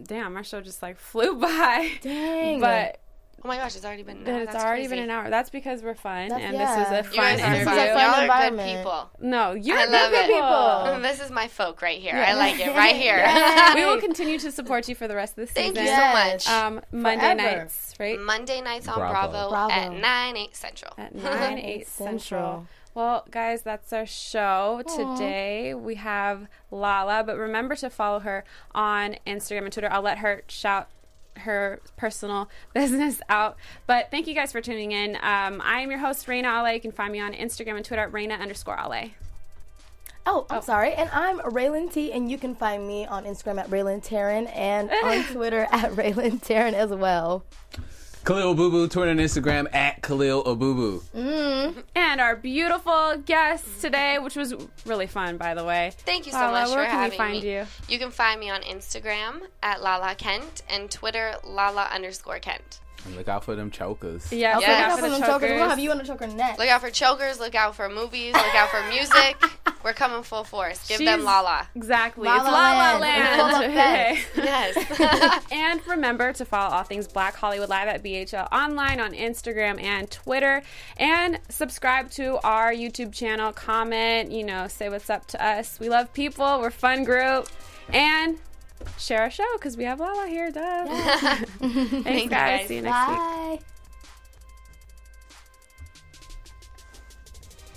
[0.00, 1.92] damn, our show just like flew by.
[2.02, 2.60] Dang.
[2.60, 2.98] But
[3.44, 4.40] Oh my gosh, it's already been an hour.
[4.40, 4.94] it's already crazy.
[4.94, 5.28] been an hour.
[5.28, 6.76] That's because we're fun, That's- and yeah.
[6.76, 7.78] this was a fun guys are This is fun.
[7.78, 8.78] a fun Y'all are good environment.
[8.78, 9.10] people.
[9.20, 10.26] No, you're I good love it.
[10.94, 11.02] people.
[11.02, 12.14] This is my folk right here.
[12.16, 12.30] Yeah.
[12.30, 13.74] I like it right here.
[13.74, 15.74] we will continue to support you for the rest of the season.
[15.74, 16.44] Thank you Yes.
[16.44, 16.64] so much.
[16.64, 17.58] Um, Monday Forever.
[17.64, 18.18] nights, right?
[18.18, 19.30] Monday nights on Bravo.
[19.30, 19.72] Bravo, Bravo.
[19.74, 20.92] at 9, 8 central.
[20.96, 22.18] At 9, 8 Central.
[22.18, 22.66] central.
[22.94, 25.74] Well, guys, that's our show today.
[25.74, 29.90] We have Lala, but remember to follow her on Instagram and Twitter.
[29.90, 30.88] I'll let her shout
[31.38, 33.56] her personal business out.
[33.86, 35.16] But thank you guys for tuning in.
[35.16, 36.74] Um, I am your host, Raina Ale.
[36.74, 39.10] You can find me on Instagram and Twitter at Raina underscore Ale.
[40.26, 40.94] Oh, I'm sorry.
[40.94, 44.90] And I'm Raylan T, and you can find me on Instagram at Raylan Taryn and
[44.90, 47.44] on Twitter at Raylan Taryn as well.
[48.24, 51.02] Khalil Boo Boo, Twitter and Instagram at Khalil Abubu.
[51.14, 51.84] Mm.
[51.94, 54.54] And and our beautiful guest today, which was
[54.86, 55.90] really fun, by the way.
[56.06, 57.52] Thank you so Lala, much where for can we having find me.
[57.52, 57.66] you?
[57.88, 62.78] You can find me on Instagram at Lala Kent and Twitter Lala underscore Kent.
[63.06, 64.32] And look out for them chokers.
[64.32, 64.62] Yes, Yes.
[64.62, 65.50] look out Look for the them chokers.
[65.50, 66.58] We're gonna have you on the choker next.
[66.58, 67.38] Look out for chokers.
[67.38, 68.32] Look out for movies.
[68.34, 69.36] Look out for music.
[69.84, 70.88] We're coming full force.
[70.88, 71.68] Give them She's- Lala.
[71.74, 72.24] Exactly.
[72.26, 73.40] La it's La La La Land.
[73.40, 74.18] Full Land.
[74.18, 75.44] of Yes.
[75.52, 80.10] and remember to follow all things Black Hollywood Live at BHL online on Instagram and
[80.10, 80.62] Twitter.
[80.96, 83.52] And subscribe to our YouTube channel.
[83.52, 85.78] Comment, you know, say what's up to us.
[85.78, 86.60] We love people.
[86.60, 87.48] We're a fun group.
[87.92, 88.38] And
[88.98, 90.50] share our show because we have Lala here.
[90.50, 90.86] Duh.
[90.88, 92.30] Thanks, Thank you, guys.
[92.30, 92.68] guys.
[92.68, 93.18] See you next week.
[93.18, 93.58] Bye.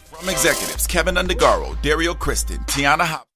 [0.06, 3.28] From executives Kevin Undergaro, Dario Kristen, Tiana Hop,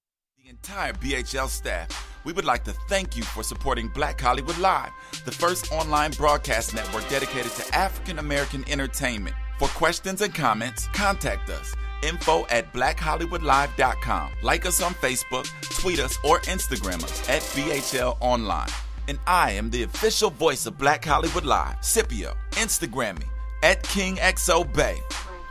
[0.44, 4.92] the entire BHL staff, we would like to thank you for supporting Black Hollywood Live,
[5.26, 9.36] the first online broadcast network dedicated to African American entertainment.
[9.60, 11.76] For questions and comments, contact us.
[12.04, 14.32] Info at blackhollywoodlive.com.
[14.42, 15.48] Like us on Facebook,
[15.80, 18.70] tweet us, or Instagram us at BHL Online.
[19.08, 22.36] And I am the official voice of Black Hollywood Live, Scipio.
[22.52, 23.26] Instagram me
[23.64, 25.00] at KingXO Bay.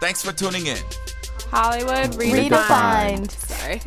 [0.00, 0.78] Thanks for tuning in.
[1.50, 2.48] Hollywood Redefined.
[2.50, 3.30] redefined.
[3.30, 3.80] Sorry.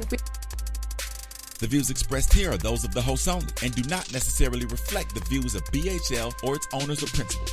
[1.60, 5.14] The views expressed here are those of the host only and do not necessarily reflect
[5.14, 7.52] the views of BHL or its owners or principals.